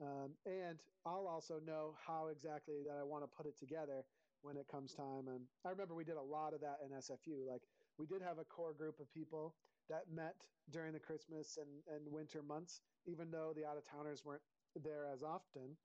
[0.00, 4.04] um, and i'll also know how exactly that i want to put it together
[4.42, 5.28] when it comes time.
[5.28, 7.62] And i remember we did a lot of that in sfu like
[7.98, 9.54] we did have a core group of people
[9.90, 10.36] that met
[10.70, 14.42] during the christmas and, and winter months even though the out of towners weren't
[14.82, 15.76] there as often.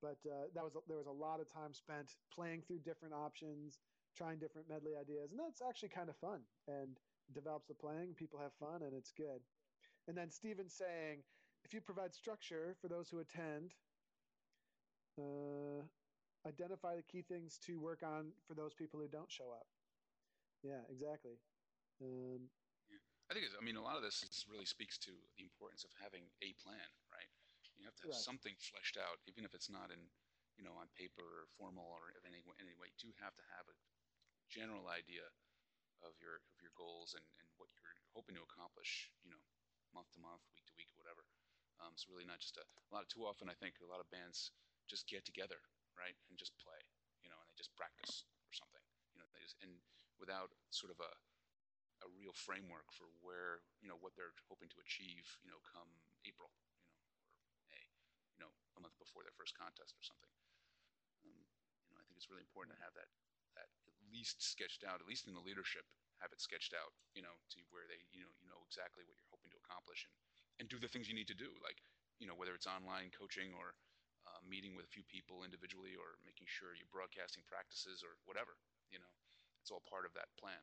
[0.00, 3.78] But uh, that was there was a lot of time spent playing through different options
[4.16, 6.98] trying different medley ideas and that's actually kind of fun and
[7.34, 9.40] develops the playing people have fun and it's good
[10.08, 11.22] and then Stephen saying,
[11.64, 13.74] if you provide structure for those who attend,
[15.18, 15.86] uh,
[16.46, 19.66] identify the key things to work on for those people who don't show up.
[20.62, 21.38] Yeah, exactly.
[22.02, 22.50] Um,
[22.90, 23.02] yeah.
[23.30, 25.94] I think, I mean, a lot of this is, really speaks to the importance of
[26.02, 27.30] having a plan, right?
[27.78, 28.26] You have to have right.
[28.26, 30.02] something fleshed out, even if it's not in,
[30.58, 32.90] you know, on paper or formal or in any, any way.
[32.90, 33.76] You do have to have a
[34.50, 35.26] general idea
[36.02, 39.38] of your of your goals and, and what you're hoping to accomplish, you know,
[39.96, 41.24] month to month, week to week, whatever.
[41.80, 43.04] Um, it's really not just a, a lot.
[43.04, 44.52] Of, too often, I think a lot of bands
[44.88, 45.58] just get together,
[45.96, 46.78] right, and just play,
[47.24, 48.82] you know, and they just practice or something,
[49.14, 49.72] you know, they just and
[50.20, 51.12] without sort of a
[52.02, 55.86] a real framework for where you know what they're hoping to achieve, you know, come
[56.26, 56.50] April,
[57.14, 57.86] you know, or May,
[58.34, 60.32] you know, a month before their first contest or something.
[61.22, 61.38] Um,
[61.86, 63.10] you know, I think it's really important to have that
[63.54, 65.86] that at least sketched out, at least in the leadership,
[66.22, 69.18] have it sketched out, you know, to where they, you know, you know exactly what
[69.18, 70.14] you're hoping to accomplish and,
[70.60, 71.52] and do the things you need to do.
[71.62, 71.82] Like,
[72.22, 73.76] you know, whether it's online coaching or
[74.26, 78.58] uh, meeting with a few people individually or making sure you're broadcasting practices or whatever,
[78.90, 79.12] you know,
[79.60, 80.62] it's all part of that plan.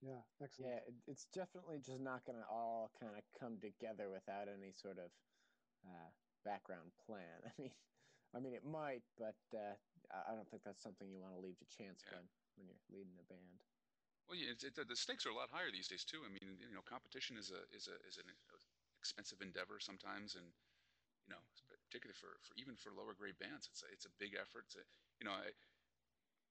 [0.00, 0.72] Yeah, excellent.
[0.72, 4.72] Yeah, it, it's definitely just not going to all kind of come together without any
[4.72, 5.10] sort of
[5.86, 6.10] uh,
[6.44, 7.42] background plan.
[7.46, 7.72] I mean,
[8.34, 9.74] I mean, it might, but uh,
[10.12, 12.10] I don't think that's something you want to leave to chance Yeah.
[12.10, 13.60] when when you're leading a band.
[14.26, 16.26] Well, yeah, it's, it, the stakes are a lot higher these days too.
[16.26, 18.26] I mean, you know, competition is a is a is an
[18.98, 20.50] expensive endeavor sometimes, and
[21.26, 21.42] you know,
[21.86, 24.66] particularly for, for even for lower grade bands, it's a, it's a big effort.
[24.74, 24.82] A,
[25.22, 25.54] you know, I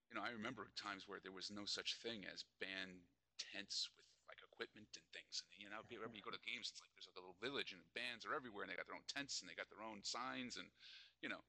[0.08, 3.04] you know I remember times where there was no such thing as band
[3.36, 6.80] tents with like equipment and things, and you know, wherever you go to games, it's
[6.80, 9.04] like there's like a little village, and bands are everywhere, and they got their own
[9.04, 10.72] tents, and they got their own signs, and
[11.20, 11.44] you know,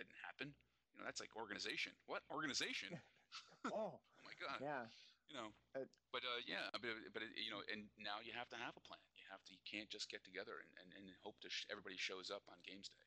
[0.00, 0.56] that didn't happen.
[0.96, 1.92] You know, that's like organization.
[2.08, 2.96] What organization?
[3.64, 4.86] Oh, Oh my god yeah.
[5.28, 8.56] you know Uh, but uh, yeah but, but you know and now you have to
[8.58, 11.38] have a plan you have to you can't just get together and, and, and hope
[11.40, 13.06] to sh- everybody shows up on games day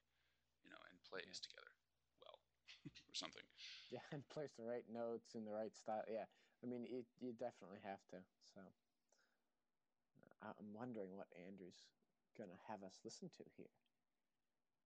[0.64, 1.72] you know and plays together
[2.22, 2.40] well
[3.10, 3.46] or something
[3.90, 6.04] Yeah, and plays the right notes in the right style.
[6.10, 6.26] Yeah,
[6.64, 8.18] I mean, it, you definitely have to.
[8.54, 8.62] So
[10.44, 11.88] uh, I'm wondering what Andrew's
[12.38, 13.70] gonna have us listen to here.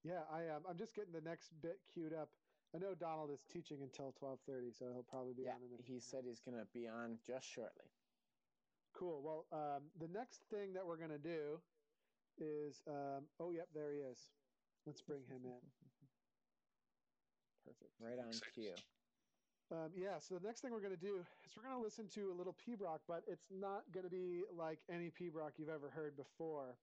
[0.02, 0.62] Yeah, I am.
[0.68, 2.30] I'm just getting the next bit queued up.
[2.74, 6.00] I know Donald is teaching until 12:30, so he'll probably be Yeah, on in he
[6.00, 7.92] said he's gonna be on just shortly.
[8.92, 9.22] Cool.
[9.22, 11.62] Well, um, the next thing that we're gonna do
[12.36, 14.32] is, um, oh, yep, there he is.
[14.86, 15.60] Let's bring him in.
[17.64, 17.94] Perfect.
[17.98, 18.76] Right on cue.
[19.70, 20.18] Um, yeah.
[20.18, 23.06] So the next thing we're gonna do is we're gonna listen to a little pibroch,
[23.06, 26.78] but it's not gonna be like any pibroch you've ever heard before.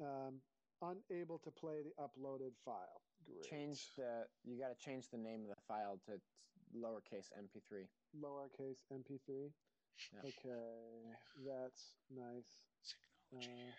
[0.00, 0.42] Um,
[0.80, 3.11] unable to play the uploaded file.
[3.26, 3.44] Great.
[3.50, 4.26] Change the.
[4.44, 6.20] You got to change the name of the file to
[6.76, 7.86] lowercase MP3.
[8.16, 9.52] lowercase MP3.
[10.12, 10.20] Yeah.
[10.24, 11.14] Okay,
[11.46, 12.64] that's nice.
[13.30, 13.72] technology Uh,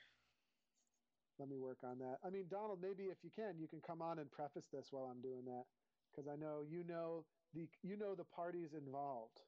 [1.39, 2.17] let me work on that.
[2.23, 5.05] I mean, Donald, maybe if you can, you can come on and preface this while
[5.05, 5.65] I'm doing that,
[6.11, 9.41] because I know you know the you know the parties involved.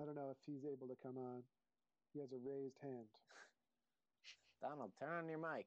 [0.00, 1.42] I don't know if he's able to come on.
[2.12, 3.08] He has a raised hand.
[4.60, 5.66] Donald, turn on your mic.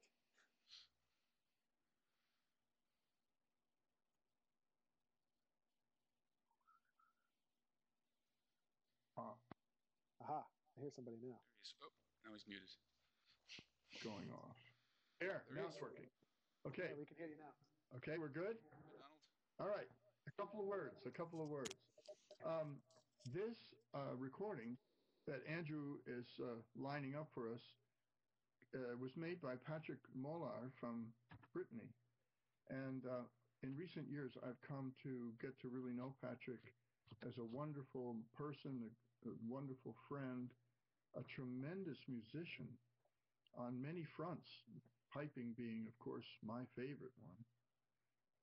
[9.17, 9.35] uh,
[10.21, 10.47] Aha!
[10.77, 11.27] I hear somebody now.
[11.27, 11.73] There he is.
[11.81, 11.91] oh
[12.25, 12.69] now he's muted
[14.03, 14.55] going off.
[15.19, 15.81] There, There now it's is.
[15.81, 16.09] working.
[16.65, 17.53] Okay, Yeah, we can hear you now.
[17.97, 18.57] okay, we're good.
[18.69, 19.19] donald
[19.59, 19.89] All right,
[20.27, 20.95] a couple of words.
[21.05, 21.75] A couple of words.
[22.45, 22.81] Um,
[23.33, 23.57] this
[23.93, 24.77] uh, recording
[25.27, 27.61] that Andrew is uh, lining up for us
[28.75, 31.07] uh, was made by Patrick Molard from
[31.53, 31.91] Brittany,
[32.69, 33.27] and uh,
[33.63, 36.63] in recent years I've come to get to really know Patrick
[37.27, 40.49] as a wonderful person, a, a wonderful friend,
[41.15, 42.69] a tremendous musician
[43.57, 44.47] on many fronts.
[45.11, 47.43] Piping being, of course, my favorite one.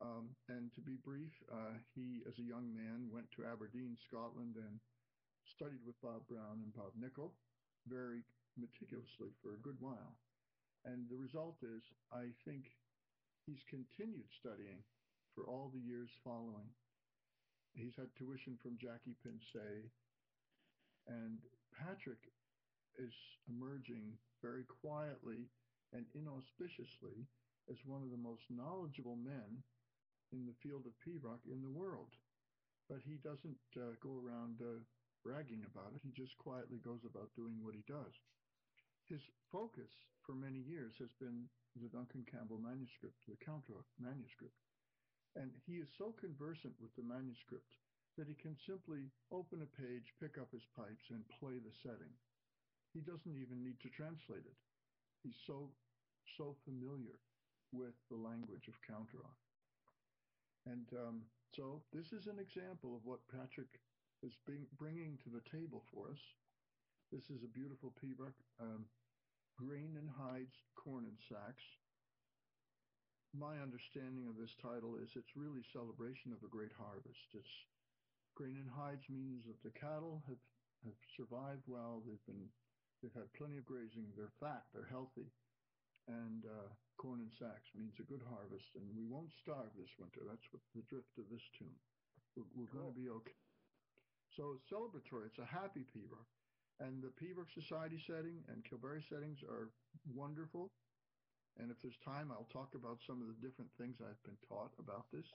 [0.04, 4.60] Um, and to be brief, uh, he, as a young man, went to Aberdeen, Scotland,
[4.60, 4.76] and
[5.56, 7.32] studied with Bob Brown and Bob Nicol
[7.88, 8.20] very
[8.58, 10.18] meticulously for a good while.
[10.84, 12.66] And the result is, I think
[13.46, 14.82] he's continued studying
[15.34, 16.68] for all the years following.
[17.74, 19.86] He's had tuition from Jackie Pinsay,
[21.06, 21.38] and
[21.72, 22.20] Patrick
[22.98, 23.14] is
[23.46, 25.46] emerging very quietly
[25.94, 27.26] and inauspiciously
[27.70, 29.62] as one of the most knowledgeable men
[30.32, 32.12] in the field of pibroch in the world.
[32.88, 34.80] But he doesn't uh, go around uh,
[35.24, 36.00] bragging about it.
[36.02, 38.12] He just quietly goes about doing what he does.
[39.08, 39.88] His focus
[40.20, 41.48] for many years has been
[41.80, 44.60] the Duncan Campbell manuscript, the Canntaireachd manuscript.
[45.32, 47.72] And he is so conversant with the manuscript
[48.20, 52.12] that he can simply open a page, pick up his pipes, and play the setting.
[52.92, 54.58] He doesn't even need to translate it.
[55.24, 55.72] He's so,
[56.36, 57.16] so familiar
[57.72, 59.48] with the language of canntaireachd.
[60.66, 61.16] And um,
[61.56, 63.72] so this is an example of what Patrick
[64.20, 66.20] is being, bringing to the table for us.
[67.08, 68.84] This is a beautiful Pibroch, um,
[69.56, 71.64] grain and hides, corn and sacks.
[73.32, 77.32] My understanding of this title is it's really celebration of a great harvest.
[77.32, 77.56] It's
[78.36, 80.42] grain and hides means that the cattle have,
[80.84, 82.04] have survived well.
[82.04, 82.44] They've been
[83.00, 84.12] they've had plenty of grazing.
[84.12, 84.68] They're fat.
[84.76, 85.32] They're healthy.
[86.12, 86.68] And uh,
[87.00, 90.28] corn and sacks means a good harvest, and we won't starve this winter.
[90.28, 91.80] That's what the drift of this tune.
[92.36, 93.40] We're, we're going to be okay.
[94.36, 95.32] So it's celebratory.
[95.32, 96.28] It's a happy Pibroch.
[96.80, 99.70] And the Pibroch Society setting and Kilberry settings are
[100.14, 100.70] wonderful.
[101.58, 104.70] And if there's time, I'll talk about some of the different things I've been taught
[104.78, 105.26] about this.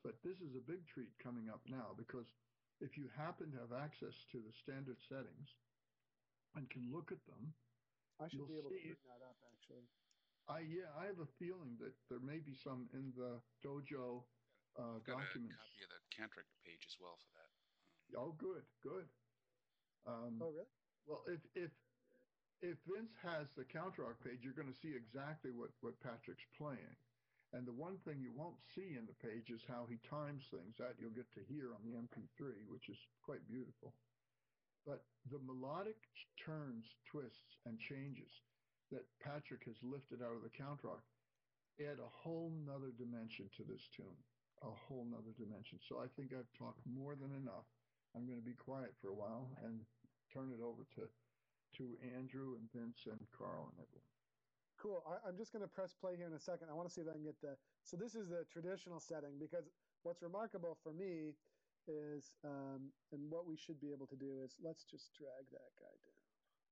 [0.00, 2.24] But this is a big treat coming up now because
[2.80, 5.48] if you happen to have access to the standard settings
[6.56, 7.52] and can look at them,
[8.16, 9.84] I should You'll be able to see- bring that up actually.
[10.48, 14.22] I yeah, I have a feeling that there may be some in the dojo
[14.78, 15.52] uh, got documents.
[15.52, 17.50] a copy of the Canntaireachd page as well for that
[18.16, 19.10] Oh, good, good.
[20.06, 20.70] Um, Oh, really?
[21.06, 21.70] Well, if if
[22.62, 26.96] if Vince has the canntaireachd page, you're going to see exactly what what Patrick's playing.
[27.52, 30.74] And the one thing you won't see in the page is how he times things.
[30.78, 33.94] That you'll get to hear on the MP3, which is quite beautiful.
[34.84, 35.98] But the melodic
[36.44, 38.30] turns, twists, and changes
[38.90, 41.06] that Patrick has lifted out of the canntaireachd
[41.80, 44.16] add a whole nother dimension to this tune,
[44.62, 45.78] a whole nother dimension.
[45.88, 47.68] So I think I've talked more than enough.
[48.14, 49.84] I'm going to be quiet for a while and
[50.36, 51.08] turn it over to
[51.80, 51.84] to
[52.16, 54.12] Andrew and Vince and Carl and everyone.
[54.80, 55.00] Cool.
[55.08, 56.68] I, I'm just going to press play here in a second.
[56.68, 57.56] I want to see if I can get the.
[57.84, 59.68] So this is the traditional setting because
[60.04, 61.36] what's remarkable for me
[61.88, 65.72] is, um, and what we should be able to do is let's just drag that
[65.80, 66.22] guy down.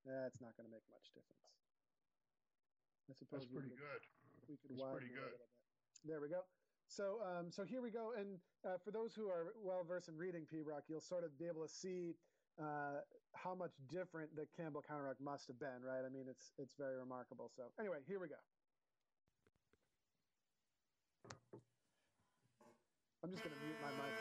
[0.05, 1.49] That's not going to make much difference.
[3.09, 4.03] I suppose That's we pretty could- good.
[4.49, 5.49] we could That's widen pretty it a little bit.
[6.05, 6.45] There we go.
[6.89, 8.13] So, um, so here we go.
[8.17, 11.47] And uh, for those who are well versed in reading pibroch, you'll sort of be
[11.49, 12.17] able to see
[12.61, 13.01] uh,
[13.35, 16.03] how much different the Campbell Canntaireachd must have been, right?
[16.07, 17.51] I mean, it's it's very remarkable.
[17.57, 18.41] So, anyway, here we go.
[23.23, 24.14] I'm just going to mute my mic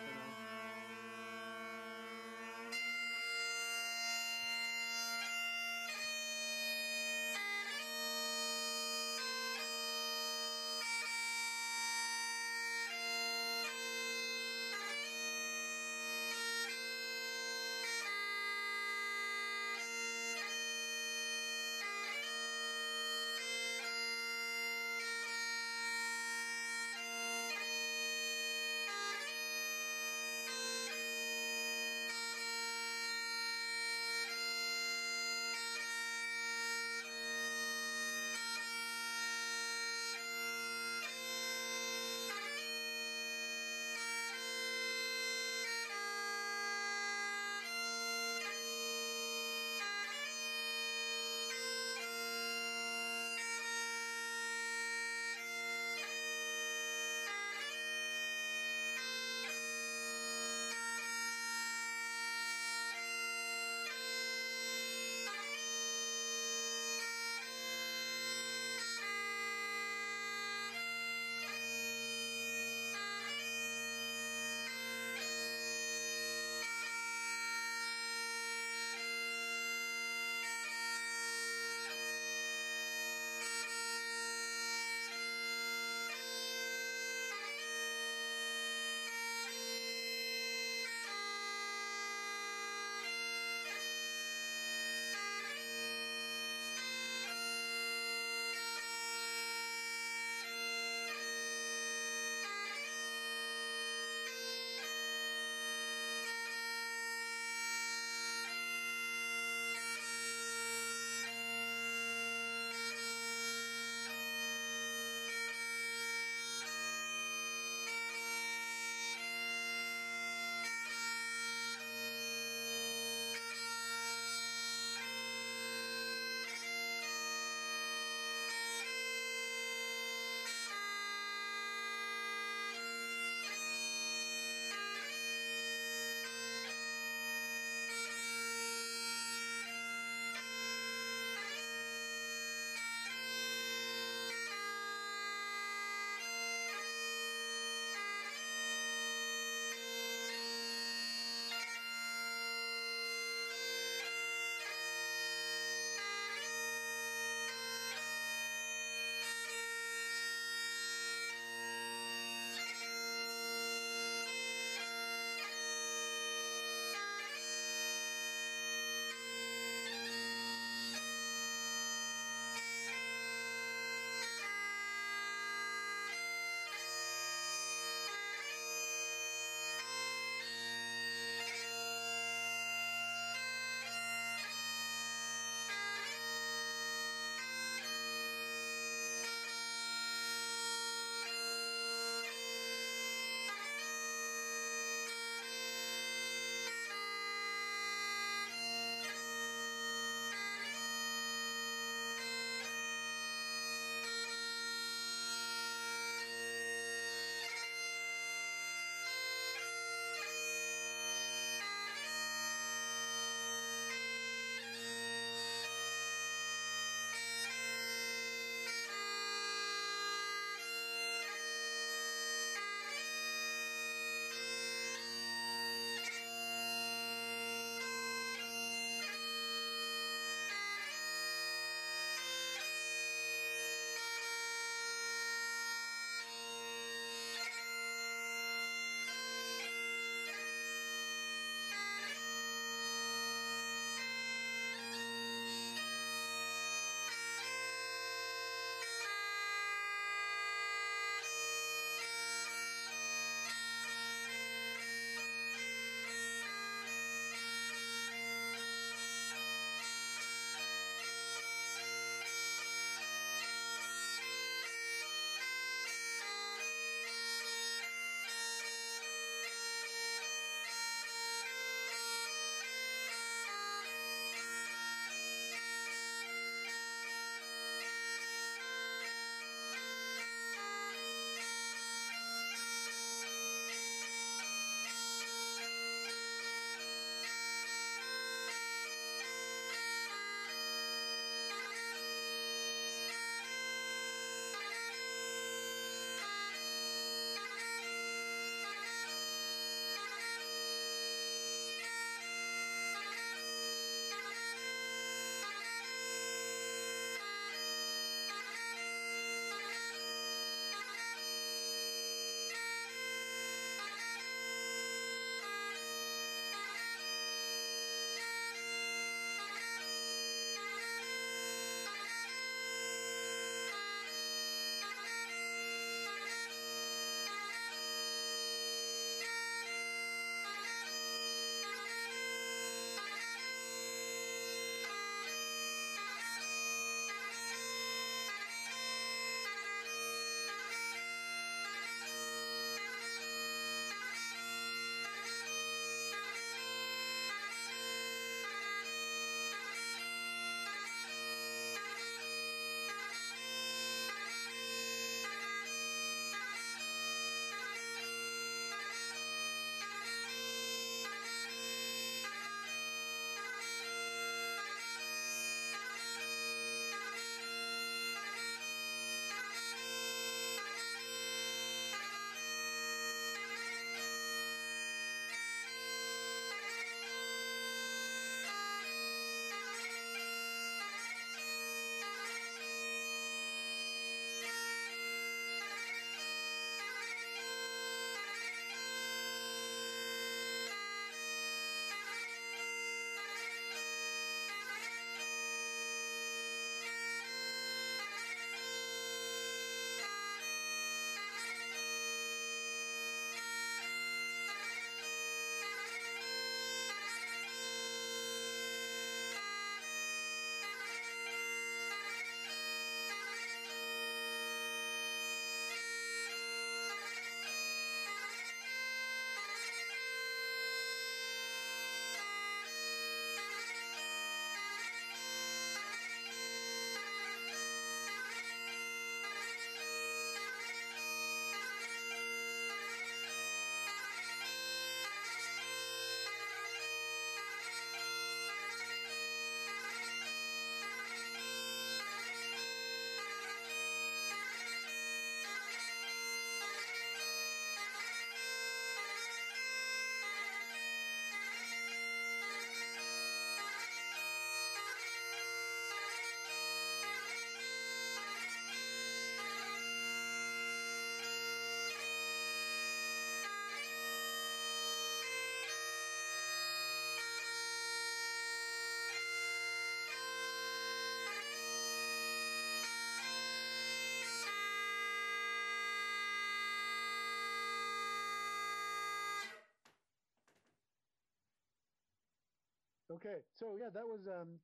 [483.14, 484.58] Okay, so yeah, that was um,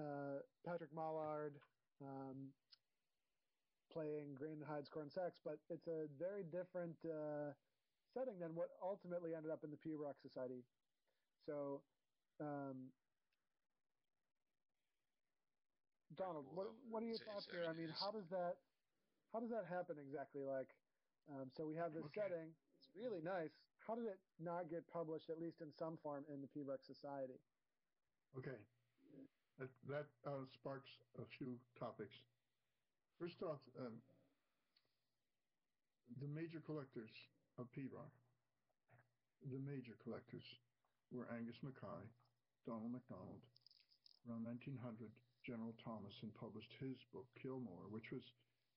[0.00, 1.60] uh, Patrick Molard
[2.00, 2.48] um,
[3.92, 7.52] playing Grain Hides corn sacks, but it's a very different uh,
[8.16, 10.64] setting than what ultimately ended up in the Pibroch Society.
[11.44, 11.84] So,
[12.40, 12.88] um,
[16.16, 17.68] Donald, what, what are your thoughts here?
[17.68, 18.56] I mean, how does that
[19.36, 20.40] how does that happen exactly?
[20.48, 20.72] Like,
[21.28, 22.24] um, so we have this okay.
[22.24, 22.56] setting.
[22.80, 23.52] It's really nice.
[23.84, 27.36] How did it not get published, at least in some form, in the Pibroch Society?
[28.34, 28.58] Okay,
[29.58, 32.16] that, that uh, sparks a few topics.
[33.18, 33.96] First off, um,
[36.20, 37.10] the major collectors
[37.58, 38.12] of Pibroch,
[39.48, 40.44] the major collectors,
[41.10, 42.04] were Angus Mackay,
[42.66, 43.40] Donald MacDonald.
[44.28, 45.08] Around 1900,
[45.46, 48.26] General Thomason published his book Ceol Mor, which was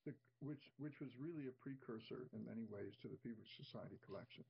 [0.05, 4.45] the, which which was really a precursor in many ways to the Pibroch Society collection.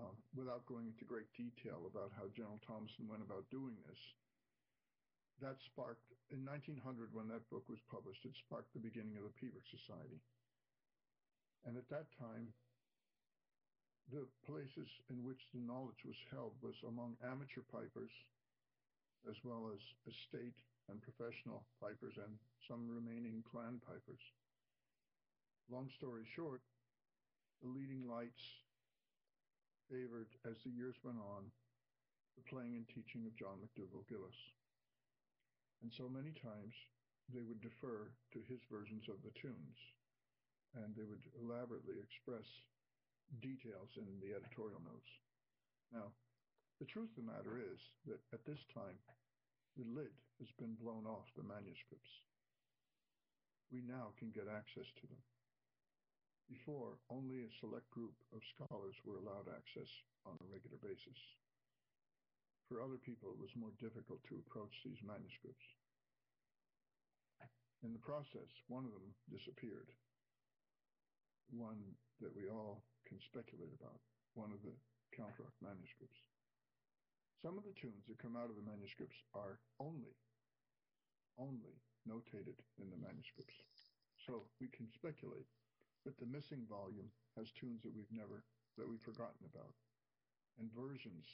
[0.00, 4.00] Um, without going into great detail about how General Thomason went about doing this,
[5.44, 8.24] that sparked in 1900 when that book was published.
[8.24, 10.24] It sparked the beginning of the Pibroch Society,
[11.68, 12.48] and at that time,
[14.08, 18.10] the places in which the knowledge was held was among amateur pipers,
[19.28, 20.56] as well as estate
[20.88, 24.24] and professional pipers and some remaining clan pipers.
[25.68, 26.64] Long story short,
[27.60, 28.40] the leading lights
[29.90, 31.50] favored, as the years went on,
[32.38, 34.40] the playing and teaching of John MacDougall Gillies.
[35.82, 36.72] And so many times
[37.34, 39.78] they would defer to his versions of the tunes,
[40.78, 42.46] and they would elaborately express
[43.42, 45.10] details in the editorial notes.
[45.90, 46.14] Now,
[46.78, 48.94] the truth of the matter is that at this time,
[49.74, 52.10] the lid has been blown off the manuscripts.
[53.70, 55.22] We now can get access to them.
[56.50, 59.86] Before, only a select group of scholars were allowed access
[60.26, 61.14] on a regular basis.
[62.66, 65.62] For other people, it was more difficult to approach these manuscripts.
[67.86, 69.94] In the process, one of them disappeared,
[71.54, 74.02] one that we all can speculate about,
[74.34, 74.74] one of the
[75.14, 76.18] Canntaireachd manuscripts.
[77.46, 80.18] Some of the tunes that come out of the manuscripts are only,
[81.38, 81.78] only
[82.10, 83.54] notated in the manuscripts.
[84.26, 85.46] So we can speculate
[86.04, 88.44] that the missing volume has tunes that we've never,
[88.78, 89.74] that we've forgotten about,
[90.56, 91.26] and versions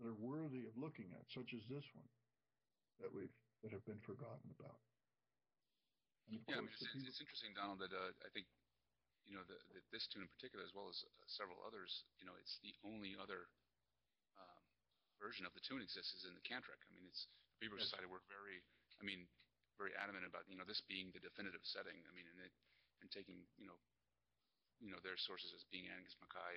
[0.00, 2.08] that are worthy of looking at, such as this one,
[3.00, 4.80] that we've, that have been forgotten about.
[6.28, 8.48] yeah, I mean, it's, it's, interesting, Donald, that uh, I think,
[9.28, 12.24] you know, the, the, this tune in particular, as well as uh, several others, you
[12.24, 13.46] know, it's the only other
[14.34, 14.64] um,
[15.20, 16.88] version of the tune exists is in the Canntaireachd.
[16.88, 17.92] I mean, it's the Beaver yes.
[17.92, 18.64] Society were very,
[18.98, 19.28] I mean,
[19.80, 21.96] very adamant about you know this being the definitive setting.
[22.04, 22.52] I mean, and it,
[23.02, 23.78] and taking you know,
[24.78, 26.54] you know their sources as being Angus Mackay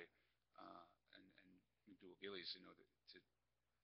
[0.56, 0.84] uh,
[1.18, 1.50] and and
[1.90, 3.18] MacDougall Gillies, you know, to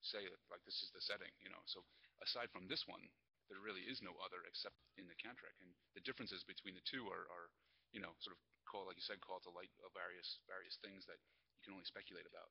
[0.03, 1.63] say that like this is the setting, you know.
[1.67, 1.83] So
[2.23, 3.03] aside from this one,
[3.51, 7.07] there really is no other except in the Canntaireachd, and the differences between the two
[7.11, 7.51] are, are
[7.95, 11.07] you know, sort of call like you said, call to light of various various things
[11.07, 11.19] that
[11.59, 12.51] you can only speculate about.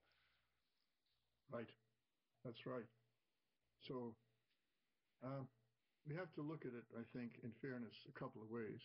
[1.52, 1.72] Right.
[2.48, 2.88] That's right.
[3.84, 4.16] So
[5.22, 5.44] uh,
[6.08, 8.82] we have to look at it, I think, in fairness, a couple of ways.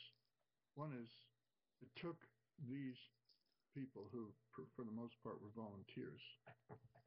[0.76, 1.08] One is
[1.80, 2.20] it took
[2.68, 3.00] these
[3.72, 6.20] people who, for, the most part, were volunteers,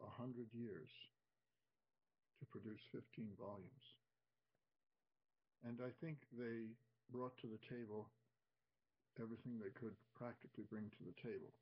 [0.01, 0.89] a hundred years
[2.41, 3.85] to produce 15 volumes.
[5.61, 6.73] And I think they
[7.13, 8.09] brought to the table
[9.21, 11.53] everything they could practically bring to the table.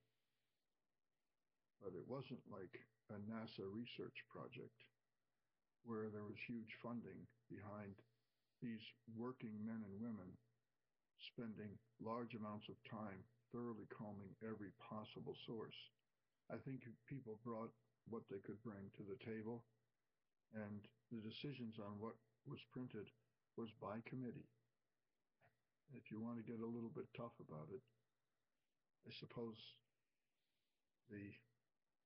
[1.84, 4.80] But it wasn't like a NASA research project
[5.84, 8.00] where there was huge funding behind
[8.62, 8.84] these
[9.18, 10.38] working men and women
[11.34, 15.76] spending large amounts of time thoroughly combing every possible source.
[16.52, 17.72] I think people brought
[18.08, 19.64] what they could bring to the table,
[20.56, 20.80] and
[21.12, 22.16] the decisions on what
[22.48, 23.08] was printed
[23.60, 24.48] was by committee.
[25.92, 27.84] If you want to get a little bit tough about it,
[29.08, 29.56] I suppose
[31.08, 31.32] the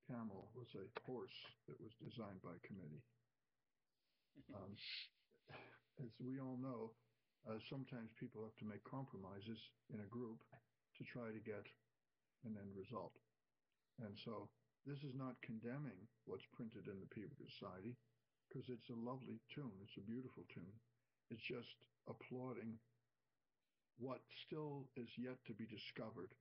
[0.09, 1.37] camel was a horse
[1.67, 3.03] that was designed by committee.
[4.51, 4.73] Um,
[5.99, 6.91] as we all know,
[7.49, 9.57] uh, sometimes people have to make compromises
[9.93, 10.41] in a group
[10.97, 11.65] to try to get
[12.45, 13.13] an end result.
[14.01, 14.49] And so
[14.85, 17.97] this is not condemning what's printed in the Pibroch Society
[18.49, 19.73] because it's a lovely tune.
[19.85, 20.75] It's a beautiful tune.
[21.29, 21.77] It's just
[22.09, 22.77] applauding
[24.01, 26.33] what still is yet to be discovered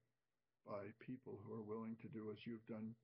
[0.64, 2.96] by people who are willing to do as you've done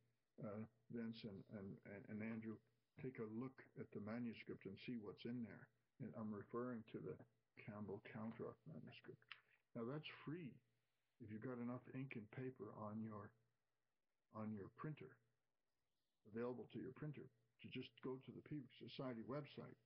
[0.43, 1.69] uh, Vince and, and,
[2.09, 2.57] and Andrew,
[3.01, 5.65] take a look at the manuscript and see what's in there.
[6.01, 7.17] And I'm referring to the
[7.65, 9.23] Campbell Canntaireachd manuscript.
[9.75, 10.53] Now that's free
[11.21, 13.31] if you've got enough ink and paper on your
[14.35, 15.09] on your printer,
[16.29, 17.25] available to your printer
[17.63, 19.79] to just go to the Pibroch Society website,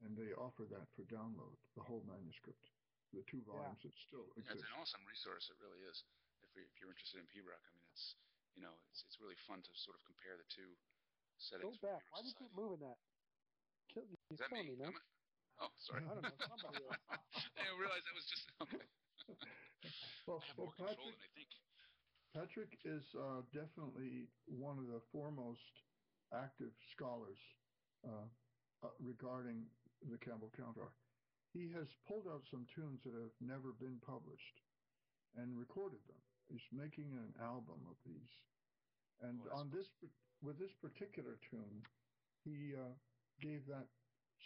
[0.00, 2.64] and they offer that for download, the whole manuscript,
[3.12, 4.64] the two volumes that still Yeah, exist.
[4.64, 5.44] it's an awesome resource.
[5.52, 5.98] It really is.
[6.42, 8.16] If, we, if you're interested in Pibroch, I mean, it's
[8.56, 10.70] you know, it's it's really fun to sort of compare the two
[11.36, 11.76] settings.
[11.76, 12.02] Go for back.
[12.10, 12.96] Why do you keep moving that?
[13.92, 14.72] Kill, he's Is that killing me?
[14.72, 14.88] me, man.
[14.88, 15.13] Am I-
[15.60, 16.02] Oh, sorry.
[16.04, 16.36] I don't know.
[16.46, 16.96] Somebody is.
[17.10, 18.46] I didn't realize that was just.
[18.62, 18.84] Okay.
[20.26, 21.50] Well, I have well more control Patrick, than I think.
[22.34, 25.64] Patrick is uh, definitely one of the foremost
[26.32, 27.38] active scholars
[28.04, 28.26] uh,
[28.84, 29.64] uh, regarding
[30.10, 31.00] the Campbell Canntaireachd.
[31.52, 34.58] He has pulled out some tunes that have never been published
[35.38, 36.20] and recorded them.
[36.50, 38.32] He's making an album of these.
[39.22, 39.88] And Oh, that's on this,
[40.42, 41.86] with this particular tune,
[42.44, 42.92] he uh,
[43.40, 43.86] gave that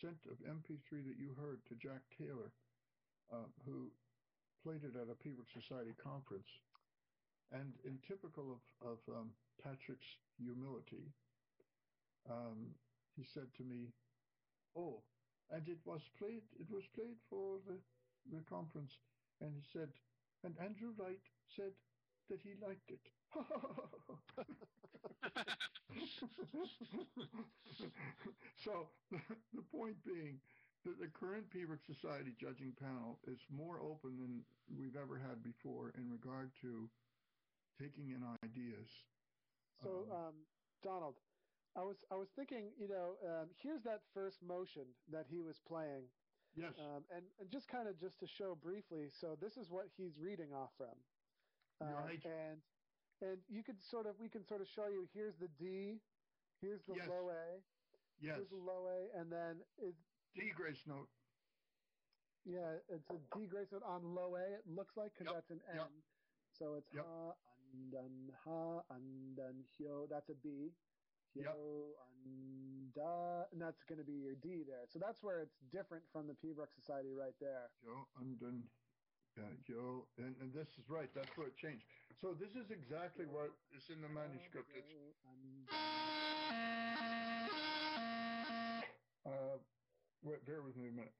[0.00, 2.52] scent of MP3 that you heard to Jack Taylor,
[3.32, 3.92] uh, who
[4.62, 6.48] played it at a Pibroch Society conference.
[7.50, 9.32] And in typical of, of um,
[9.62, 10.06] Patrick's
[10.38, 11.12] humility,
[12.30, 12.74] um,
[13.16, 13.92] he said to me,
[14.76, 15.02] "Oh,
[15.50, 16.42] and it was played.
[16.58, 17.78] It was played for the
[18.30, 18.92] the conference."
[19.40, 19.88] And he said,
[20.44, 21.22] and Andrew Wright
[21.56, 21.72] said
[22.30, 23.00] that he liked it.
[28.64, 28.88] so
[29.52, 30.40] the point being
[30.84, 34.46] that the current Pibroch Society judging panel is more open than
[34.78, 36.90] we've ever had before in regard to
[37.78, 38.88] taking in ideas.
[39.82, 40.46] So, Um, um,
[40.82, 41.20] Donald,
[41.74, 45.58] I was I was thinking, you know, um, here's that first motion that he was
[45.60, 46.10] playing,
[46.54, 46.74] Yes.
[46.78, 49.08] um, and and just kind of just to show briefly.
[49.10, 51.04] So this is what he's reading off from,
[51.80, 52.24] Um, Right.
[52.24, 52.62] and
[53.22, 55.06] and you could sort of we can sort of show you.
[55.12, 56.02] Here's the D,
[56.60, 57.08] here's the Yes.
[57.08, 57.64] low A,
[58.18, 58.36] yes.
[58.36, 59.94] here's the low A, and then it,
[60.34, 61.10] D grace note.
[62.44, 64.58] yeah, it's a D grace note on low A.
[64.58, 65.76] It looks like because Yep, that's an N.
[65.76, 65.92] yep.
[66.50, 67.04] So it's Yep.
[67.04, 70.08] ha andan ha andan hyo.
[70.08, 70.76] That's a B.
[71.34, 71.44] Yep.
[71.44, 74.86] Hyo anda, and that's going to be your D there.
[74.86, 77.70] So that's where it's different from the Pibroch Society right there.
[77.82, 78.70] Yo, and then,
[79.36, 81.12] yeah, yo, and, and this is right.
[81.12, 81.97] That's where it changed.
[82.20, 84.66] So this is exactly what is in the manuscript.
[84.74, 84.90] It's
[89.24, 89.30] uh,
[90.24, 91.14] wait, bear with me a minute.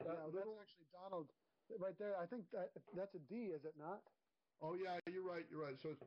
[0.00, 1.28] That that's actually Donald
[1.78, 2.16] right there.
[2.16, 4.00] I think that that's a D, is it not?
[4.62, 5.44] Oh yeah, you're right.
[5.50, 5.76] You're right.
[5.78, 6.00] So it's,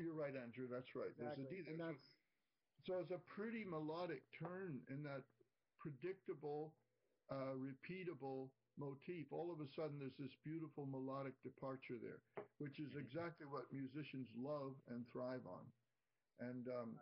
[0.00, 0.68] you're right, Andrew.
[0.72, 1.12] That's right.
[1.18, 1.64] There's a Exactly.
[1.64, 2.16] D And that's
[2.86, 5.26] So, it's a pretty melodic turn in that
[5.82, 6.72] predictable,
[7.30, 9.26] uh, repeatable motif.
[9.34, 12.22] All of a sudden, there's this beautiful melodic departure there,
[12.62, 15.66] which is exactly what musicians love and thrive on.
[16.38, 16.94] And um,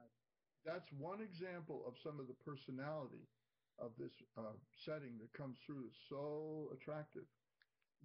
[0.64, 3.28] that's one example of some of the personality
[3.76, 4.57] of this uh,
[4.87, 5.91] setting that comes through.
[6.09, 7.28] So attractive.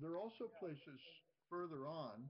[0.02, 1.00] There are also places
[1.50, 2.28] further on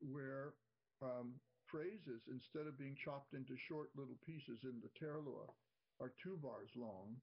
[0.00, 0.52] where
[1.00, 1.38] um,
[1.72, 5.56] phrases, instead of being chopped into short little pieces in the taorluath,
[5.98, 7.16] are two bars long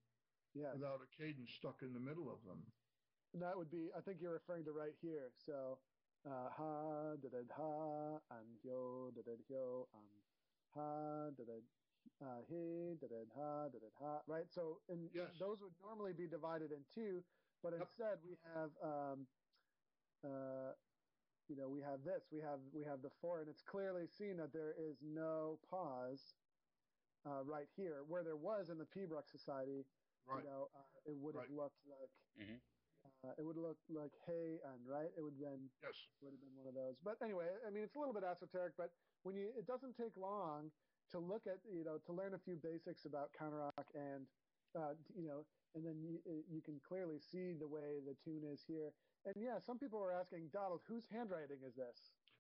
[0.54, 0.74] yes.
[0.74, 2.60] without a cadence stuck in the middle of them.
[3.34, 5.32] And that would be, I think you're referring to right here.
[5.46, 5.78] So,
[6.26, 10.10] uh, ha, da da ha, and yo, da da hyo, um,
[10.74, 11.58] ha, da da,
[12.26, 14.24] uh, he, da da ha, da da ha.
[14.26, 14.50] Right.
[14.52, 15.38] So, and Yes.
[15.40, 17.24] those would normally be divided in two,
[17.62, 17.82] but Yep.
[17.82, 19.28] instead we have, um,
[20.24, 20.74] uh,
[21.50, 22.32] you know, we have this.
[22.32, 26.36] We have we have the four, and it's clearly seen that there is no pause
[27.26, 29.84] uh, right here, where there was in the Pibroch Society.
[30.26, 30.44] Right.
[30.44, 31.50] You know, uh, it would have Right.
[31.50, 32.62] looked like Mhm.
[33.24, 35.12] uh, it would look like hey and right.
[35.18, 36.08] It would have been Yes.
[36.22, 37.00] would have been one of those.
[37.04, 38.94] But anyway, I mean, it's a little bit esoteric, but
[39.24, 40.72] when you it doesn't take long
[41.10, 44.28] to look at you know to learn a few basics about canntaireachd and
[44.76, 45.46] uh, you know
[45.76, 48.92] and then you you can clearly see the way the tune is here.
[49.26, 51.98] And yeah, some people were asking Donald, whose handwriting is this?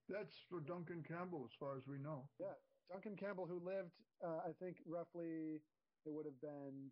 [0.08, 2.26] That's for Duncan Campbell, as far as we know.
[2.40, 2.56] Yeah,
[2.90, 3.94] Duncan Campbell, who lived,
[4.26, 5.62] uh, I think roughly
[6.08, 6.90] it would have been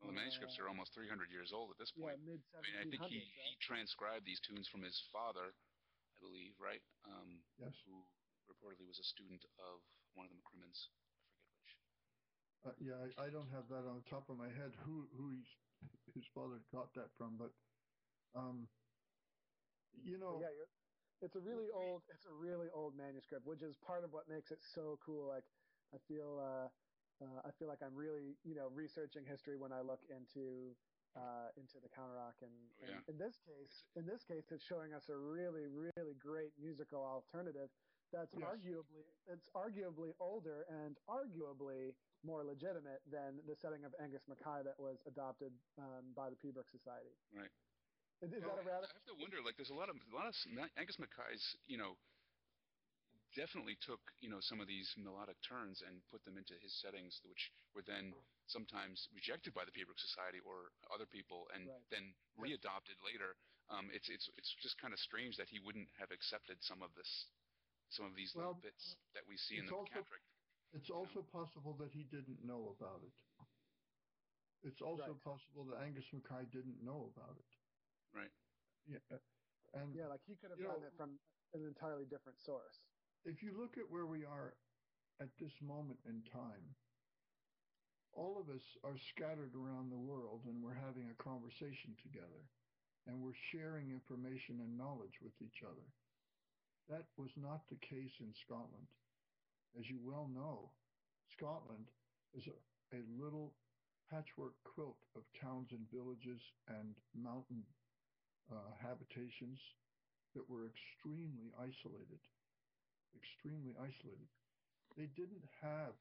[0.00, 2.16] Well, the manuscripts are almost 300 years old at this point.
[2.16, 2.24] yeah point.
[2.24, 6.18] mid I mean, I think he, seventeen he transcribed these tunes from his father, I
[6.22, 6.80] believe, right?
[7.04, 7.74] Um, Yes.
[7.84, 8.00] Who
[8.48, 9.82] reportedly was a student of
[10.14, 10.88] one of the McCrimmons.
[12.64, 12.96] I forget which.
[12.98, 15.30] Uh, yeah, I, I don't have that on the top of my head who who
[15.30, 15.56] he's,
[16.14, 17.54] his father got that from, but
[18.34, 18.68] um,
[19.92, 20.68] you know, yeah, you're,
[21.20, 24.50] it's a really old, it's a really old manuscript, which is part of what makes
[24.50, 25.28] it so cool.
[25.28, 25.46] Like,
[25.92, 26.70] I feel, uh,
[27.24, 30.76] uh, I feel like I'm really, you know, researching history when I look into,
[31.14, 33.00] uh, into the canntaireachd, and, Oh, and yeah.
[33.08, 37.70] in this case, in this case, it's showing us a really, really great musical alternative.
[38.10, 38.48] That's Yes.
[38.48, 44.78] arguably, it's arguably older and arguably more legitimate than the setting of Angus Mackay that
[44.80, 47.12] was adopted um, by the Pibroch Society.
[47.32, 47.50] Right.
[48.20, 48.86] Is, is that a rather?
[48.88, 49.40] I have to wonder.
[49.42, 50.34] Like, there's a lot of a lot of
[50.76, 51.56] Angus Mackay's.
[51.68, 51.94] You know,
[53.36, 57.20] definitely took you know some of these melodic turns and put them into his settings,
[57.22, 58.12] which were then
[58.48, 61.84] sometimes rejected by the Pibroch Society or other people, and Right.
[61.90, 63.36] then readopted later.
[63.70, 66.94] Um, it's it's it's just kind of strange that he wouldn't have accepted some of
[66.96, 67.28] this,
[67.90, 70.28] some of these little Well, bits that we see in it's the also- Canntaireachd.
[70.72, 73.14] It's also possible that he didn't know about it.
[74.62, 75.22] It's also Right.
[75.22, 77.56] possible that Angus Mackay didn't know about it.
[78.12, 78.32] Right.
[78.86, 79.18] Yeah, uh,
[79.72, 81.18] and Yeah, like he could have gotten know- it from
[81.54, 82.80] an entirely different source.
[83.24, 84.56] if you look at where we are
[85.20, 86.76] at this moment in time,
[88.12, 92.48] all of us are scattered around the world and we're having a conversation together
[93.06, 95.92] and we're sharing information and knowledge with each other.
[96.88, 98.88] That was not the case in Scotland.
[99.78, 100.72] As you well know,
[101.36, 101.86] Scotland
[102.34, 103.54] is a, a little
[104.10, 107.62] patchwork quilt of towns and villages and mountain
[108.50, 109.58] uh, habitations
[110.34, 112.20] that were extremely isolated
[113.16, 114.28] extremely isolated.
[114.96, 115.94] They didn't have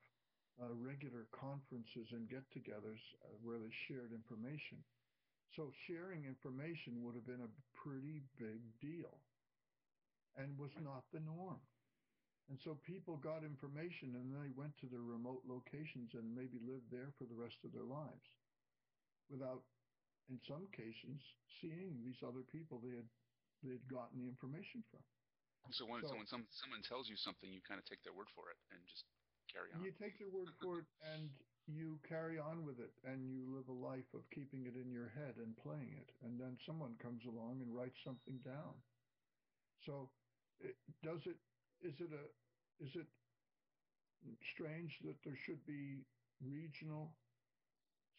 [0.59, 4.81] uh, regular conferences and get togethers uh, where they shared information.
[5.55, 9.21] So sharing information would have been a pretty big deal
[10.37, 11.59] and was not the norm.
[12.49, 16.87] And so people got information and they went to their remote locations and maybe lived
[16.89, 18.23] there for the rest of their lives
[19.29, 19.63] without,
[20.29, 21.19] in some cases,
[21.59, 23.09] seeing these other people they had
[23.65, 25.01] they had gotten the information from.
[25.73, 28.13] So when So- so when some, someone tells you something, you kind of take their
[28.13, 29.03] word for it and just
[29.51, 29.81] carry on.
[29.83, 31.29] You take their word for it and
[31.65, 35.09] you carry on with it and you live a life of keeping it in your
[35.09, 36.13] head and playing it.
[36.21, 38.75] And then someone comes along and writes something down.
[39.83, 40.11] So
[41.03, 41.37] does it,
[41.81, 42.23] is it a,
[42.83, 43.07] is it
[44.53, 46.05] strange that there should be
[46.41, 47.13] regional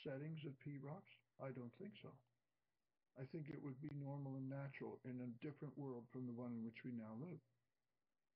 [0.04, 1.12] settings at pibrochs?
[1.42, 2.10] I don't think so.
[3.18, 6.54] I think it would be normal and natural in a different world from the one
[6.54, 7.42] in which we now live,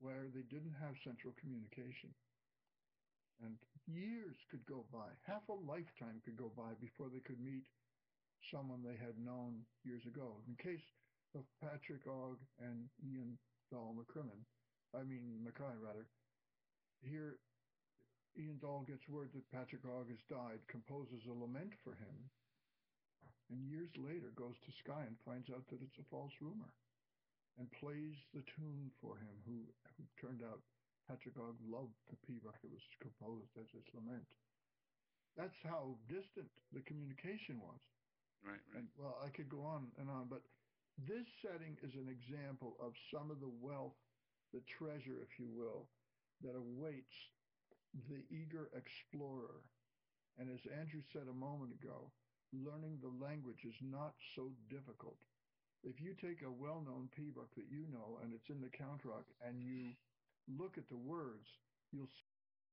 [0.00, 2.10] where they didn't have central communication
[3.42, 3.58] and
[3.90, 5.10] years could go by.
[5.26, 7.66] Half a lifetime could go by before they could meet
[8.54, 10.38] someone they had known years ago.
[10.46, 10.86] In the case
[11.34, 13.38] of Patrick Og and Iain
[13.72, 14.44] Dall McCrimmon,
[14.92, 16.04] I mean Mackay rather,
[17.00, 17.40] here
[18.36, 22.16] Iain Dall gets word that Patrick Og has died, composes a lament for him,
[23.48, 26.72] and years later goes to Skye and finds out that it's a false rumor
[27.60, 29.64] and plays the tune for him, who,
[29.96, 30.60] who turned out
[31.08, 34.28] Patrick Og loved the Pibroch that was composed as his lament.
[35.36, 37.80] That's how distant the communication was.
[38.40, 38.84] Right, right.
[38.84, 40.40] And well, I could go on and on, but
[41.08, 43.96] this setting is an example of some of the wealth,
[44.52, 45.88] the treasure, if you will,
[46.42, 47.16] that awaits
[48.08, 49.62] the eager explorer.
[50.38, 52.10] And as Andrew said a moment ago,
[52.52, 55.16] learning the language is not so difficult.
[55.82, 59.58] If you take a well-known Pibroch that you know and it's in the Canntaireachd and
[59.58, 59.96] you
[60.46, 61.48] look at the words,
[61.90, 62.12] you'll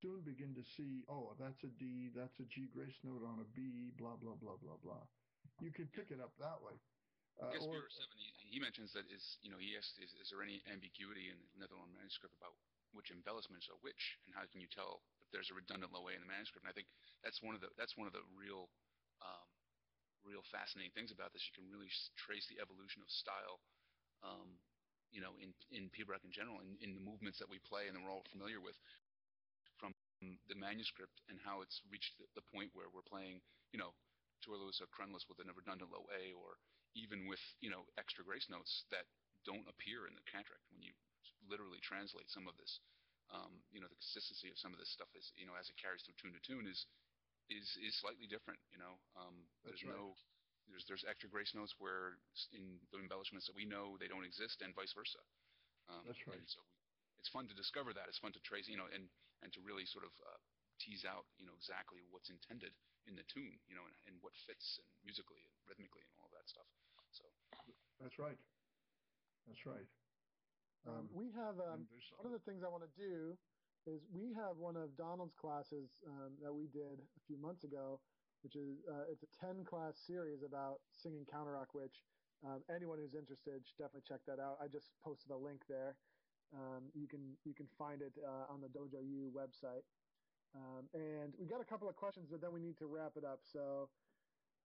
[0.01, 3.47] soon begin to see, oh, that's a D, that's a G grace note on a
[3.55, 5.03] B, blah, blah, blah, blah, blah.
[5.59, 6.77] You can pick it up that way.
[7.39, 10.11] Uh, I guess or, Seven, he, he mentions that is you know he asked is,
[10.19, 12.55] is there any ambiguity in the Nether Lorn manuscript about
[12.91, 16.15] which embellishments are which, and how can you tell if there's a redundant low A
[16.17, 16.65] in the manuscript?
[16.67, 16.89] And I think
[17.23, 18.67] that's one of the that's one of the real
[19.23, 19.47] um,
[20.27, 21.45] real fascinating things about this.
[21.47, 21.87] You can really
[22.19, 23.63] trace the evolution of style,
[24.25, 24.59] um,
[25.13, 27.95] you know, in in Pibroch in general, in, in the movements that we play and
[27.95, 28.75] that we're all familiar with
[29.79, 29.95] from
[30.51, 33.39] the manuscript and how it's reached the, the point where we're playing,
[33.71, 33.95] you know,
[34.43, 36.59] taorluaths or crunluaths with a redundant low A, or
[36.95, 39.05] even with you know extra grace notes that
[39.47, 40.93] don't appear in the canntaireachd when you
[41.47, 42.79] literally translate some of this.
[43.29, 45.77] Um, you know, the consistency of some of this stuff is, you know, as it
[45.77, 46.89] carries through tune to tune is
[47.49, 48.57] is is slightly different.
[48.73, 49.93] You know, um, there's right.
[49.93, 50.17] no
[50.69, 52.17] there's there's extra grace notes where
[52.53, 55.21] in the embellishments that we know they don't exist, and vice versa.
[55.89, 56.41] Um, That's right.
[56.45, 58.09] So we, it's fun to discover that.
[58.09, 59.09] It's fun to trace, you know, and
[59.45, 60.39] and to really sort of uh,
[60.79, 62.73] tease out, you know, exactly what's intended
[63.05, 66.27] in the tune, you know, and, and what fits and musically and rhythmically and all
[66.27, 66.67] of that stuff.
[67.11, 67.25] So
[67.99, 68.37] that's right.
[69.47, 69.87] That's right.
[70.85, 73.37] Um, Um, we have um, one of the things I want to do
[73.85, 77.99] is we have one of Donald's classes um, that we did a few months ago,
[78.43, 81.73] which is uh, it's a ten class series about singing canntaireachd.
[81.73, 81.95] Which
[82.43, 84.57] um, anyone who's interested should definitely check that out.
[84.61, 85.97] I just posted a link there.
[86.53, 89.83] Um, you can you can find it uh, on the Dojo U website.
[90.53, 93.23] Um, and we got a couple of questions, but then we need to wrap it
[93.23, 93.45] up.
[93.45, 93.91] So,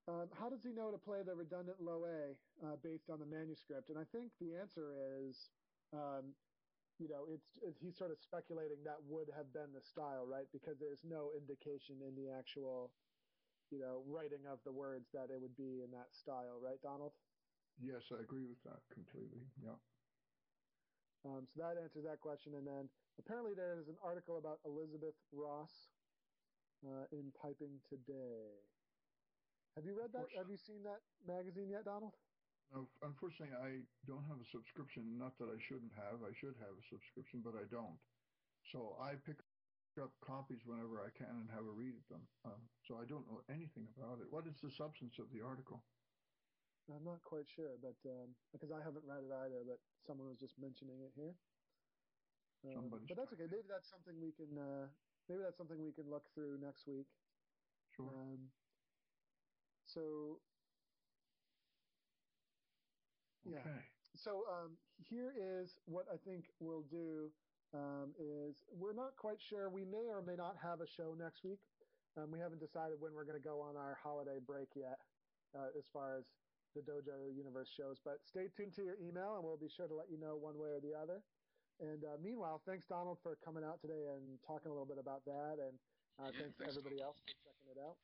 [0.07, 3.26] um, how does he know to play the redundant low A uh, based on the
[3.26, 3.89] manuscript?
[3.91, 4.93] And I think the answer
[5.28, 5.37] is
[5.93, 6.37] um,
[6.99, 10.51] you know, it's, it's he's sort of speculating that would have been the style, right?
[10.53, 12.95] Because there's no indication in the actual,
[13.70, 17.12] you know, writing of the words that it would be in that style, right, Donald?
[17.76, 19.43] Yes, I agree with that completely.
[19.61, 19.78] Yeah.
[21.25, 22.55] Um, so that answers that question.
[22.55, 25.72] And then apparently there is an article about Elizabeth Ross
[26.87, 28.61] uh, in Piping Today.
[29.77, 30.31] Have you read that?
[30.37, 32.14] Have you seen that magazine yet, Donald?
[32.70, 35.18] No, unfortunately, I don't have a subscription.
[35.18, 36.22] Not that I shouldn't have.
[36.22, 37.99] I should have a subscription, but I don't.
[38.72, 39.37] So I pick
[40.01, 42.29] up copies whenever I can and have a read of them.
[42.45, 44.31] Um, so I don't know anything about it.
[44.31, 45.83] What is the substance of the article?
[46.89, 50.39] I'm not quite sure, but um, because I haven't read it either, but someone was
[50.39, 51.35] just mentioning it here.
[52.64, 53.47] Um, but that's okay.
[53.47, 54.59] Maybe that's something we can.
[54.59, 54.89] Uh,
[55.28, 57.07] maybe that's something we can look through next week.
[57.97, 58.09] Sure.
[58.09, 58.53] Um,
[59.85, 60.43] so.
[63.47, 63.61] Okay.
[63.64, 63.82] Yeah.
[64.16, 67.32] So um, here is what I think we'll do.
[67.72, 69.68] Um, is we're not quite sure.
[69.68, 71.61] We may or may not have a show next week.
[72.16, 75.01] Um, we haven't decided when we're going to go on our holiday break yet,
[75.53, 76.24] uh, as far as
[76.75, 78.03] the Dojo Universe shows.
[78.05, 80.59] But stay tuned to your email, and we'll be sure to let you know one
[80.59, 81.22] way or the other.
[81.81, 85.25] And uh, meanwhile, thanks Donald for coming out today and talking a little bit about
[85.27, 85.75] that, and
[86.22, 87.99] uh, yeah, thanks, thanks everybody else for checking it out.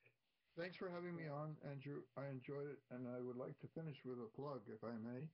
[0.58, 2.02] Thanks for having me on, Andrew.
[2.18, 5.30] I enjoyed it, and I would like to finish with a plug, if I may.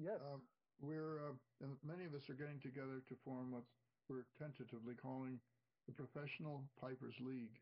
[0.00, 0.16] Yes.
[0.24, 0.40] Um,
[0.80, 1.36] we're uh,
[1.84, 3.68] many of us are getting together to form what
[4.08, 5.36] we're tentatively calling
[5.84, 7.60] the Professional Pipers League,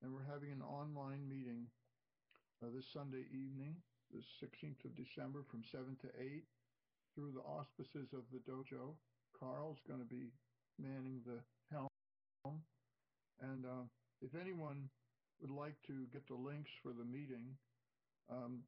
[0.00, 1.68] and we're having an online meeting
[2.64, 3.76] uh, this Sunday evening
[4.12, 6.44] the 16th of December from 7 to 8
[7.14, 8.94] through the auspices of the dojo.
[9.38, 10.32] Carl's going to be
[10.78, 11.40] manning the
[11.70, 11.88] helm.
[13.40, 13.84] And uh,
[14.22, 14.88] if anyone
[15.40, 17.58] would like to get the links for the meeting,
[18.28, 18.62] um,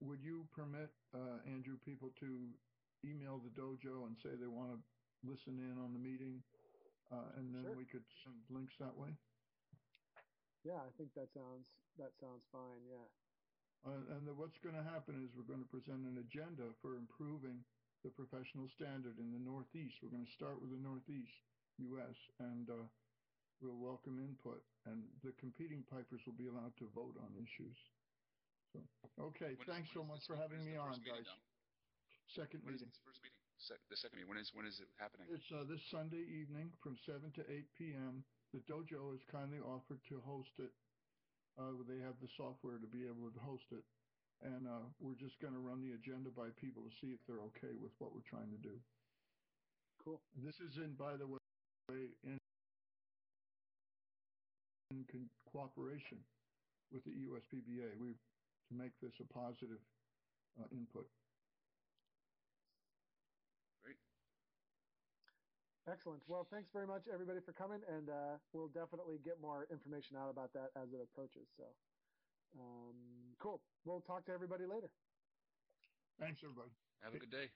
[0.00, 2.54] would you permit, uh, Andrew, people to
[3.04, 4.78] email the dojo and say they want to
[5.28, 6.42] listen in on the meeting?
[7.10, 7.76] Uh, and then sure.
[7.76, 9.10] we could send links that way?
[10.62, 11.66] Yeah, I think that sounds
[11.98, 12.86] that sounds fine.
[12.86, 13.06] Yeah.
[13.80, 17.00] Uh, and the, what's going to happen is we're going to present an agenda for
[17.00, 17.64] improving
[18.04, 19.96] the professional standard in the Northeast.
[20.04, 21.32] We're going to start with the Northeast
[21.92, 22.16] U.S.
[22.40, 22.84] and uh,
[23.60, 24.60] we'll welcome input.
[24.84, 27.76] And the competing pipers will be allowed to vote on issues.
[28.72, 28.80] So,
[29.32, 31.26] okay, when thanks is, so much for having me on, guys.
[32.36, 32.92] Second when meeting.
[32.92, 33.40] Is first meeting.
[33.58, 34.30] Se- the second meeting.
[34.30, 35.26] When is when is it happening?
[35.32, 38.22] It's uh, this Sunday evening from seven to eight p.m.
[38.54, 40.70] The dojo has kindly offered to host it
[41.58, 43.84] uh, they have the software to be able to host it.
[44.40, 47.44] And uh, we're just going to run the agenda by people to see if they're
[47.52, 48.72] okay with what we're trying to do.
[50.00, 50.20] Cool.
[50.40, 52.40] This is in, by the way, in,
[54.90, 56.24] in cooperation
[56.88, 58.00] with the USPBA.
[58.00, 58.16] We
[58.70, 59.82] to make this a positive
[60.58, 61.06] uh, input.
[65.90, 66.22] Excellent.
[66.28, 70.30] Well, thanks very much, everybody, for coming, and uh, we'll definitely get more information out
[70.30, 71.48] about that as it approaches.
[71.56, 71.64] So,
[72.60, 73.60] um, cool.
[73.84, 74.90] We'll talk to everybody later.
[76.20, 76.70] Thanks, everybody.
[77.02, 77.50] Have a good day.